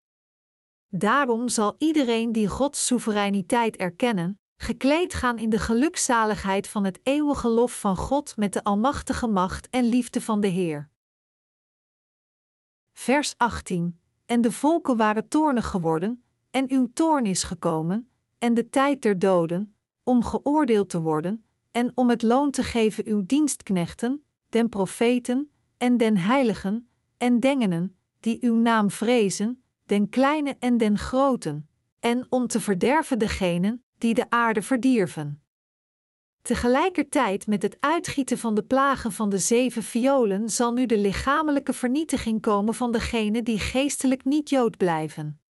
Daarom 0.89 1.49
zal 1.49 1.75
iedereen 1.79 2.33
die 2.33 2.49
Gods 2.49 2.87
soevereiniteit 2.87 3.77
erkennen, 3.77 4.41
gekleed 4.57 5.15
gaan 5.15 5.39
in 5.39 5.51
de 5.51 5.59
gelukzaligheid 5.59 6.69
van 6.69 6.85
het 6.85 7.01
eeuwige 7.03 7.49
lof 7.49 7.81
van 7.81 7.97
God 7.97 8.37
met 8.37 8.53
de 8.53 8.65
almachtige 8.65 9.27
macht 9.27 9.69
en 9.71 9.85
liefde 9.85 10.21
van 10.21 10.41
de 10.41 10.49
Heer. 10.49 10.91
Vers 12.93 13.35
18: 13.37 14.01
En 14.27 14.41
de 14.41 14.53
volken 14.53 14.97
waren 14.97 15.29
toornig 15.29 15.67
geworden, 15.67 16.25
en 16.51 16.71
uw 16.71 16.91
toorn 16.93 17.27
is 17.27 17.43
gekomen, 17.43 18.11
en 18.39 18.55
de 18.55 18.69
tijd 18.69 19.03
der 19.03 19.19
doden, 19.19 19.77
om 20.03 20.25
geoordeeld 20.25 20.89
te 20.89 21.01
worden, 21.01 21.46
en 21.77 21.93
om 21.95 22.11
het 22.11 22.23
loon 22.23 22.51
te 22.51 22.63
geven 22.63 23.07
uw 23.07 23.23
dienstknechten, 23.27 24.25
den 24.49 24.69
profeten, 24.69 25.51
en 25.77 25.97
den 25.97 26.17
heiligen, 26.17 26.89
en 27.19 27.41
dengenen, 27.41 27.97
die 28.21 28.39
uw 28.41 28.55
naam 28.55 28.91
vrezen, 28.91 29.63
den 29.85 30.09
kleine 30.09 30.57
en 30.59 30.77
den 30.77 30.99
groten, 30.99 31.69
en 32.01 32.27
om 32.29 32.47
te 32.47 32.61
verderven 32.61 33.19
degenen, 33.19 33.85
die 33.99 34.15
de 34.15 34.31
aarde 34.31 34.63
verdierven. 34.63 35.43
Tegelijkertijd 36.43 37.47
met 37.47 37.63
het 37.63 37.77
uitgieten 37.81 38.39
van 38.39 38.55
de 38.55 38.63
plagen 38.63 39.13
van 39.13 39.31
de 39.31 39.39
zeven 39.39 39.83
violen 39.83 40.51
zal 40.51 40.73
nu 40.73 40.87
de 40.87 40.99
lichamelijke 40.99 41.73
vernietiging 41.73 42.41
komen 42.41 42.75
van 42.75 42.93
degenen 42.93 43.45
die 43.45 43.59
geestelijk 43.59 44.25
niet 44.25 44.49
Jood 44.49 44.77
blijven. 44.77 45.41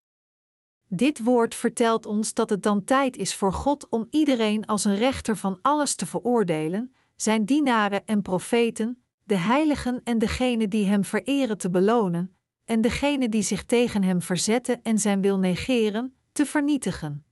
Dit 0.88 1.22
woord 1.24 1.54
vertelt 1.54 2.06
ons 2.06 2.34
dat 2.34 2.50
het 2.50 2.62
dan 2.62 2.84
tijd 2.84 3.16
is 3.16 3.34
voor 3.34 3.52
God 3.52 3.88
om 3.88 4.06
iedereen 4.10 4.66
als 4.66 4.84
een 4.84 4.96
rechter 4.96 5.36
van 5.36 5.58
alles 5.62 5.94
te 5.94 6.06
veroordelen, 6.06 6.94
zijn 7.16 7.44
dienaren 7.44 8.06
en 8.06 8.22
profeten, 8.22 9.02
de 9.22 9.36
heiligen 9.36 10.00
en 10.04 10.18
degenen 10.18 10.70
die 10.70 10.86
hem 10.86 11.04
vereren 11.04 11.58
te 11.58 11.70
belonen, 11.70 12.36
en 12.64 12.80
degenen 12.80 13.30
die 13.30 13.42
zich 13.42 13.64
tegen 13.64 14.02
hem 14.02 14.22
verzetten 14.22 14.82
en 14.82 14.98
zijn 14.98 15.20
wil 15.20 15.38
negeren, 15.38 16.16
te 16.32 16.46
vernietigen. 16.46 17.24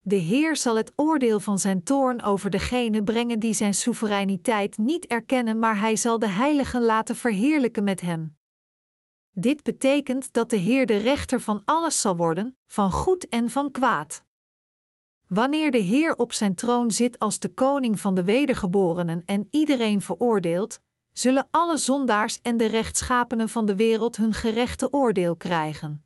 De 0.00 0.16
Heer 0.16 0.56
zal 0.56 0.76
het 0.76 0.92
oordeel 0.96 1.40
van 1.40 1.58
zijn 1.58 1.82
toorn 1.82 2.22
over 2.22 2.50
degenen 2.50 3.04
brengen 3.04 3.38
die 3.38 3.54
zijn 3.54 3.74
soevereiniteit 3.74 4.78
niet 4.78 5.06
erkennen, 5.06 5.58
maar 5.58 5.78
hij 5.80 5.96
zal 5.96 6.18
de 6.18 6.28
heiligen 6.28 6.82
laten 6.82 7.16
verheerlijken 7.16 7.84
met 7.84 8.00
hem. 8.00 8.35
Dit 9.38 9.62
betekent 9.62 10.32
dat 10.32 10.50
de 10.50 10.56
Heer 10.56 10.86
de 10.86 10.96
rechter 10.96 11.40
van 11.40 11.62
alles 11.64 12.00
zal 12.00 12.16
worden, 12.16 12.56
van 12.66 12.90
goed 12.90 13.28
en 13.28 13.50
van 13.50 13.70
kwaad. 13.70 14.24
Wanneer 15.26 15.70
de 15.70 15.78
Heer 15.78 16.16
op 16.16 16.32
zijn 16.32 16.54
troon 16.54 16.90
zit 16.90 17.18
als 17.18 17.38
de 17.38 17.48
koning 17.48 18.00
van 18.00 18.14
de 18.14 18.24
wedergeborenen 18.24 19.22
en 19.24 19.48
iedereen 19.50 20.00
veroordeelt, 20.02 20.80
zullen 21.12 21.48
alle 21.50 21.76
zondaars 21.76 22.40
en 22.42 22.56
de 22.56 22.66
rechtschapenen 22.66 23.48
van 23.48 23.66
de 23.66 23.76
wereld 23.76 24.16
hun 24.16 24.32
gerechte 24.32 24.92
oordeel 24.92 25.36
krijgen. 25.36 26.04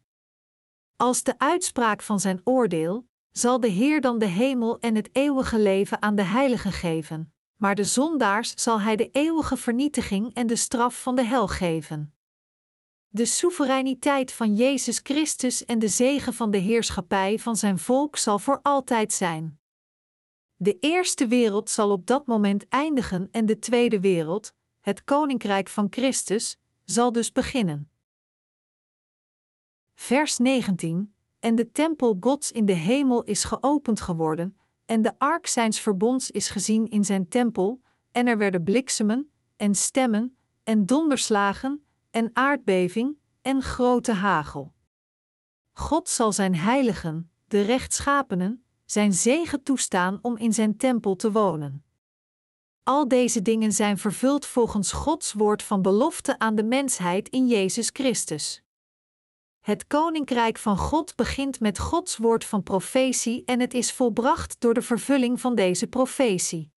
Als 0.97 1.23
de 1.23 1.39
uitspraak 1.39 2.03
van 2.03 2.21
zijn 2.21 2.41
oordeel, 2.45 3.09
zal 3.31 3.61
de 3.61 3.69
Heer 3.69 4.01
dan 4.01 4.19
de 4.19 4.27
hemel 4.27 4.79
en 4.79 4.95
het 4.95 5.09
eeuwige 5.13 5.59
leven 5.59 6.03
aan 6.03 6.15
de 6.15 6.23
heiligen 6.23 6.73
geven, 6.73 7.33
maar 7.57 7.75
de 7.75 7.85
zondaars 7.85 8.55
zal 8.63 8.81
hij 8.81 8.97
de 8.97 9.11
eeuwige 9.13 9.57
vernietiging 9.57 10.35
en 10.35 10.47
de 10.47 10.57
straf 10.57 11.03
van 11.03 11.15
de 11.17 11.25
hel 11.25 11.49
geven. 11.49 12.15
De 13.13 13.25
soevereiniteit 13.25 14.33
van 14.33 14.55
Jezus 14.55 15.01
Christus 15.03 15.65
en 15.65 15.79
de 15.79 15.89
zegen 15.89 16.35
van 16.35 16.51
de 16.51 16.59
heerschappij 16.59 17.39
van 17.39 17.57
zijn 17.57 17.79
volk 17.79 18.17
zal 18.17 18.39
voor 18.39 18.59
altijd 18.63 19.13
zijn. 19.13 19.61
De 20.57 20.79
eerste 20.79 21.27
wereld 21.27 21.71
zal 21.71 21.91
op 21.91 22.07
dat 22.07 22.27
moment 22.27 22.69
eindigen 22.69 23.29
en 23.31 23.47
de 23.47 23.59
tweede 23.59 24.01
wereld, 24.01 24.53
het 24.81 25.05
koninkrijk 25.05 25.69
van 25.69 25.87
Christus, 25.91 26.59
zal 26.85 27.13
dus 27.13 27.33
beginnen. 27.33 27.91
Vers 29.95 30.39
19 30.39 31.15
En 31.39 31.55
de 31.55 31.71
tempel 31.71 32.17
Gods 32.21 32.53
in 32.53 32.67
de 32.67 32.73
hemel 32.73 33.23
is 33.23 33.45
geopend 33.45 34.01
geworden, 34.01 34.59
en 34.85 35.03
de 35.03 35.19
ark 35.19 35.47
zijns 35.47 35.81
verbonds 35.81 36.31
is 36.31 36.49
gezien 36.49 36.89
in 36.89 37.05
zijn 37.05 37.29
tempel, 37.29 37.81
en 38.13 38.27
er 38.27 38.39
werden 38.39 38.63
bliksemen, 38.63 39.31
en 39.57 39.75
stemmen, 39.75 40.37
en 40.65 40.87
donderslagen, 40.87 41.85
en 42.11 42.31
aardbeving, 42.33 43.19
en 43.43 43.63
grote 43.63 44.13
hagel. 44.13 44.73
God 45.73 46.09
zal 46.09 46.33
zijn 46.33 46.55
heiligen, 46.55 47.31
de 47.47 47.61
rechtschapenen, 47.61 48.65
zijn 48.85 49.13
zegen 49.13 49.63
toestaan 49.63 50.19
om 50.23 50.37
in 50.37 50.53
zijn 50.53 50.77
tempel 50.77 51.17
te 51.17 51.33
wonen. 51.33 51.85
Al 52.83 53.09
deze 53.09 53.43
dingen 53.43 53.73
zijn 53.73 53.99
vervuld 53.99 54.47
volgens 54.47 54.93
Gods 54.93 55.33
woord 55.33 55.63
van 55.63 55.83
belofte 55.83 56.39
aan 56.39 56.55
de 56.55 56.65
mensheid 56.65 57.29
in 57.29 57.47
Jezus 57.47 57.91
Christus. 57.93 58.63
Het 59.61 59.87
koninkrijk 59.87 60.59
van 60.59 60.77
God 60.77 61.17
begint 61.17 61.61
met 61.61 61.79
Gods 61.79 62.17
woord 62.17 62.45
van 62.45 62.63
profetie 62.63 63.45
en 63.45 63.61
het 63.61 63.75
is 63.75 63.93
volbracht 63.93 64.61
door 64.61 64.75
de 64.75 64.83
vervulling 64.83 65.41
van 65.41 65.55
deze 65.55 65.87
profetie. 65.87 66.73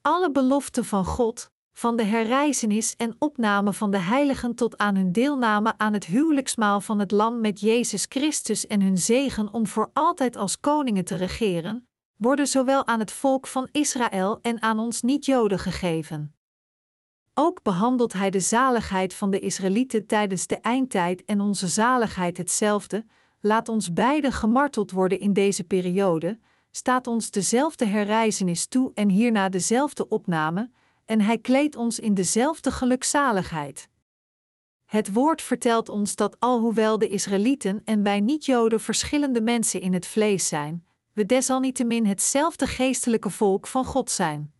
Alle 0.00 0.30
beloften 0.32 0.84
van 0.84 1.04
God, 1.04 1.50
van 1.76 1.96
de 1.96 2.04
herrijzenis 2.04 2.96
en 2.96 3.16
opname 3.18 3.72
van 3.72 3.90
de 3.90 3.98
heiligen 3.98 4.54
tot 4.54 4.78
aan 4.78 4.96
hun 4.96 5.12
deelname 5.12 5.74
aan 5.76 5.92
het 5.92 6.04
huwelijksmaal 6.04 6.80
van 6.80 6.98
het 6.98 7.10
Lam 7.10 7.40
met 7.40 7.60
Jezus 7.60 8.06
Christus 8.08 8.66
en 8.66 8.82
hun 8.82 8.98
zegen 8.98 9.52
om 9.52 9.66
voor 9.66 9.90
altijd 9.92 10.36
als 10.36 10.60
koningen 10.60 11.04
te 11.04 11.14
regeren, 11.14 11.88
worden 12.16 12.46
zowel 12.46 12.86
aan 12.86 12.98
het 12.98 13.12
volk 13.12 13.46
van 13.46 13.68
Israël 13.72 14.38
en 14.42 14.62
aan 14.62 14.78
ons 14.78 15.02
niet-Joden 15.02 15.58
gegeven. 15.58 16.34
Ook 17.34 17.62
behandelt 17.62 18.12
hij 18.12 18.30
de 18.30 18.40
zaligheid 18.40 19.14
van 19.14 19.30
de 19.30 19.38
Israëlieten 19.38 20.06
tijdens 20.06 20.46
de 20.46 20.56
eindtijd 20.56 21.24
en 21.24 21.40
onze 21.40 21.68
zaligheid 21.68 22.36
hetzelfde, 22.36 23.06
laat 23.40 23.68
ons 23.68 23.92
beiden 23.92 24.32
gemarteld 24.32 24.90
worden 24.90 25.20
in 25.20 25.32
deze 25.32 25.64
periode, 25.64 26.38
staat 26.70 27.06
ons 27.06 27.30
dezelfde 27.30 27.84
herrijzenis 27.84 28.66
toe 28.66 28.90
en 28.94 29.08
hierna 29.08 29.48
dezelfde 29.48 30.08
opname, 30.08 30.70
en 31.06 31.20
hij 31.20 31.38
kleedt 31.38 31.76
ons 31.76 31.98
in 31.98 32.14
dezelfde 32.14 32.70
gelukzaligheid. 32.70 33.88
Het 34.84 35.12
woord 35.12 35.42
vertelt 35.42 35.88
ons 35.88 36.16
dat 36.16 36.40
alhoewel 36.40 36.98
de 36.98 37.08
Israëlieten 37.08 37.80
en 37.84 38.02
wij 38.02 38.20
niet-Joden 38.20 38.80
verschillende 38.80 39.40
mensen 39.40 39.80
in 39.80 39.92
het 39.92 40.06
vlees 40.06 40.48
zijn, 40.48 40.86
we 41.12 41.26
desalniettemin 41.26 42.06
hetzelfde 42.06 42.66
geestelijke 42.66 43.30
volk 43.30 43.66
van 43.66 43.84
God 43.84 44.10
zijn. 44.10 44.54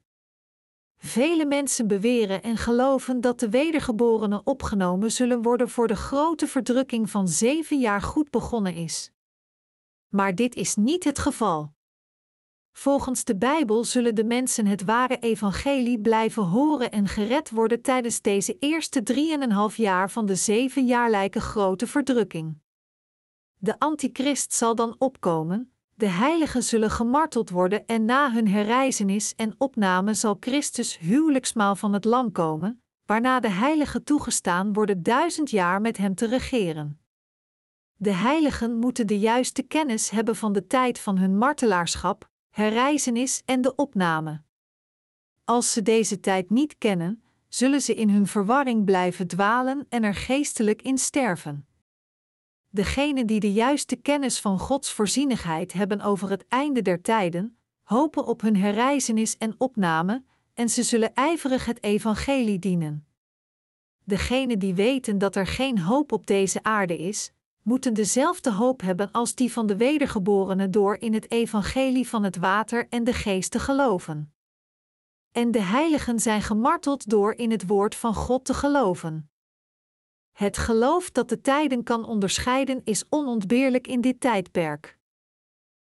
Vele 0.99 1.47
mensen 1.47 1.86
beweren 1.86 2.42
en 2.42 2.57
geloven 2.57 3.20
dat 3.20 3.40
de 3.40 3.49
wedergeborenen 3.49 4.47
opgenomen 4.47 5.12
zullen 5.12 5.42
worden 5.42 5.68
voor 5.68 5.86
de 5.86 5.97
grote 5.97 6.47
verdrukking 6.47 7.11
van 7.11 7.28
zeven 7.28 7.78
jaar 7.78 8.03
goed 8.03 8.30
begonnen 8.30 8.74
is. 8.74 9.11
Maar 10.09 10.34
dit 10.34 10.55
is 10.55 10.74
niet 10.74 11.05
het 11.05 11.18
geval. 11.18 11.76
Volgens 12.79 13.24
de 13.24 13.37
Bijbel 13.37 13.85
zullen 13.85 14.14
de 14.14 14.24
mensen 14.24 14.66
het 14.66 14.85
ware 14.85 15.18
evangelie 15.18 16.01
blijven 16.01 16.43
horen 16.43 16.91
en 16.91 17.09
gered 17.09 17.51
worden 17.51 17.83
tijdens 17.83 18.20
deze 18.20 18.57
eerste 18.59 19.03
drieënhalf 19.03 19.77
jaar 19.77 20.11
van 20.11 20.27
de 20.27 20.35
zevenjaarlijke 20.35 21.41
grote 21.41 21.87
verdrukking. 21.87 22.59
De 23.59 23.79
antichrist 23.79 24.53
zal 24.53 24.74
dan 24.74 24.95
opkomen, 24.99 25.72
de 25.95 26.07
heiligen 26.07 26.62
zullen 26.62 26.91
gemarteld 26.91 27.51
worden 27.51 27.87
en 27.87 28.05
na 28.05 28.33
hun 28.33 28.49
herrijzenis 28.49 29.35
en 29.35 29.55
opname 29.59 30.14
zal 30.14 30.37
Christus 30.41 30.99
huwelijksmaal 30.99 31.77
van 31.77 31.93
het 31.93 32.05
lam 32.05 32.33
komen, 32.33 32.83
waarna 33.07 33.41
de 33.41 33.51
heiligen 33.51 34.05
toegestaan 34.05 34.72
worden 34.72 35.03
duizend 35.03 35.51
jaar 35.51 35.81
met 35.81 35.97
hem 35.97 36.14
te 36.14 36.27
regeren. 36.27 37.01
De 37.97 38.12
heiligen 38.12 38.79
moeten 38.79 39.07
de 39.07 39.18
juiste 39.18 39.62
kennis 39.62 40.11
hebben 40.11 40.37
van 40.37 40.53
de 40.53 40.66
tijd 40.66 40.99
van 40.99 41.18
hun 41.18 41.39
martelaarschap, 41.39 42.35
herrijzenis 42.57 43.42
en 43.44 43.61
de 43.61 43.74
opname. 43.74 44.42
Als 45.44 45.72
ze 45.72 45.82
deze 45.82 46.20
tijd 46.20 46.50
niet 46.50 46.78
kennen, 46.78 47.22
zullen 47.48 47.80
ze 47.80 47.94
in 47.94 48.11
hun 48.11 48.26
verwarring 48.26 48.84
blijven 48.84 49.26
dwalen 49.26 49.86
en 49.88 50.02
er 50.02 50.14
geestelijk 50.14 50.82
in 50.82 50.98
sterven. 50.98 51.66
Degenen 52.68 53.26
die 53.26 53.40
de 53.40 53.52
juiste 53.52 53.96
kennis 53.96 54.40
van 54.40 54.59
Gods 54.59 54.92
voorzienigheid 54.92 55.72
hebben 55.72 56.00
over 56.00 56.30
het 56.30 56.44
einde 56.48 56.82
der 56.82 57.02
tijden, 57.02 57.59
hopen 57.82 58.26
op 58.26 58.40
hun 58.40 58.57
herrijzenis 58.57 59.38
en 59.38 59.54
opname, 59.59 60.24
en 60.54 60.68
ze 60.68 60.82
zullen 60.82 61.14
ijverig 61.14 61.64
het 61.64 61.82
evangelie 61.82 62.59
dienen. 62.59 63.07
Degenen 64.04 64.59
die 64.59 64.74
weten 64.74 65.18
dat 65.18 65.36
er 65.36 65.46
geen 65.46 65.78
hoop 65.78 66.12
op 66.12 66.26
deze 66.26 66.62
aarde 66.62 66.96
is, 66.96 67.32
moeten 67.67 67.95
dezelfde 67.95 68.53
hoop 68.53 68.81
hebben 68.81 69.11
als 69.12 69.35
die 69.35 69.53
van 69.53 69.67
de 69.67 69.77
wedergeborenen 69.77 70.71
door 70.71 70.97
in 70.97 71.14
het 71.14 71.31
evangelie 71.31 72.09
van 72.09 72.23
het 72.25 72.37
water 72.37 72.89
en 72.89 73.05
de 73.05 73.12
geest 73.12 73.51
te 73.51 73.59
geloven. 73.59 74.35
En 75.33 75.51
de 75.51 75.61
heiligen 75.61 76.21
zijn 76.21 76.43
gemarteld 76.43 77.09
door 77.09 77.33
in 77.35 77.51
het 77.51 77.67
woord 77.67 77.95
van 77.95 78.14
God 78.14 78.45
te 78.45 78.55
geloven. 78.55 79.31
Het 80.33 80.59
geloof 80.59 81.11
dat 81.11 81.29
de 81.29 81.41
tijden 81.41 81.83
kan 81.83 82.05
onderscheiden 82.05 82.81
is 82.85 83.05
onontbeerlijk 83.09 83.87
in 83.87 84.01
dit 84.01 84.21
tijdperk. 84.21 84.99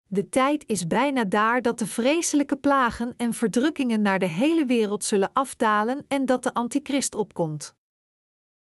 De 0.07 0.29
tijd 0.29 0.67
is 0.67 0.87
bijna 0.87 1.25
daar 1.25 1.63
dat 1.63 1.79
de 1.79 1.87
vreselijke 1.87 2.57
plagen 2.57 3.15
en 3.17 3.35
verdrukkingen 3.35 4.03
naar 4.03 4.19
de 4.19 4.29
hele 4.29 4.65
wereld 4.65 5.05
zullen 5.05 5.33
afdalen 5.33 6.05
en 6.09 6.27
dat 6.27 6.43
de 6.43 6.55
antichrist 6.55 7.15
opkomt. 7.15 7.75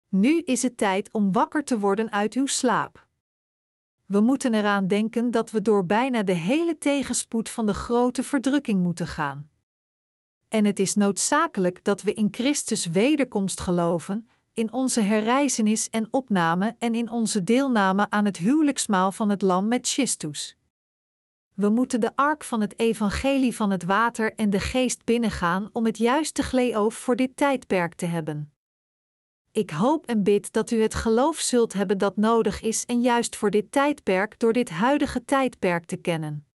Nu 0.08 0.40
is 0.40 0.62
het 0.62 0.76
tijd 0.76 1.12
om 1.12 1.32
wakker 1.32 1.64
te 1.64 1.78
worden 1.78 2.12
uit 2.12 2.34
uw 2.34 2.46
slaap. 2.46 3.05
We 4.06 4.20
moeten 4.20 4.54
eraan 4.54 4.86
denken 4.86 5.30
dat 5.30 5.50
we 5.50 5.62
door 5.62 5.86
bijna 5.86 6.22
de 6.22 6.32
hele 6.32 6.78
tegenspoed 6.78 7.48
van 7.48 7.66
de 7.66 7.74
grote 7.74 8.22
verdrukking 8.22 8.82
moeten 8.82 9.06
gaan. 9.06 9.50
En 10.48 10.64
het 10.64 10.78
is 10.78 10.94
noodzakelijk 10.94 11.84
dat 11.84 12.02
we 12.02 12.14
in 12.14 12.28
Christus 12.30 12.86
wederkomst 12.86 13.60
geloven, 13.60 14.28
in 14.54 14.72
onze 14.72 15.00
herrijzenis 15.00 15.90
en 15.90 16.08
opname 16.10 16.76
en 16.78 16.94
in 16.94 17.10
onze 17.10 17.44
deelname 17.44 18.06
aan 18.10 18.24
het 18.24 18.36
huwelijksmaal 18.36 19.12
van 19.12 19.28
het 19.28 19.42
Lam 19.42 19.68
met 19.68 19.88
Christus. 19.88 20.56
We 21.54 21.68
moeten 21.68 22.00
de 22.00 22.16
ark 22.16 22.44
van 22.44 22.60
het 22.60 22.78
evangelie 22.78 23.54
van 23.54 23.70
het 23.70 23.84
water 23.84 24.34
en 24.34 24.50
de 24.50 24.60
geest 24.60 25.04
binnengaan 25.04 25.70
om 25.72 25.84
het 25.84 25.98
juiste 25.98 26.42
gleoof 26.42 26.94
voor 26.94 27.16
dit 27.16 27.36
tijdperk 27.36 27.94
te 27.94 28.06
hebben. 28.06 28.55
Ik 29.56 29.70
hoop 29.70 30.06
en 30.06 30.22
bid 30.22 30.52
dat 30.52 30.70
u 30.70 30.82
het 30.82 30.94
geloof 30.94 31.38
zult 31.38 31.72
hebben 31.72 31.98
dat 31.98 32.16
nodig 32.16 32.60
is 32.60 32.84
en 32.84 33.00
juist 33.00 33.36
voor 33.36 33.50
dit 33.50 33.72
tijdperk 33.72 34.38
door 34.38 34.52
dit 34.52 34.70
huidige 34.70 35.24
tijdperk 35.24 35.84
te 35.84 35.96
kennen. 35.96 36.45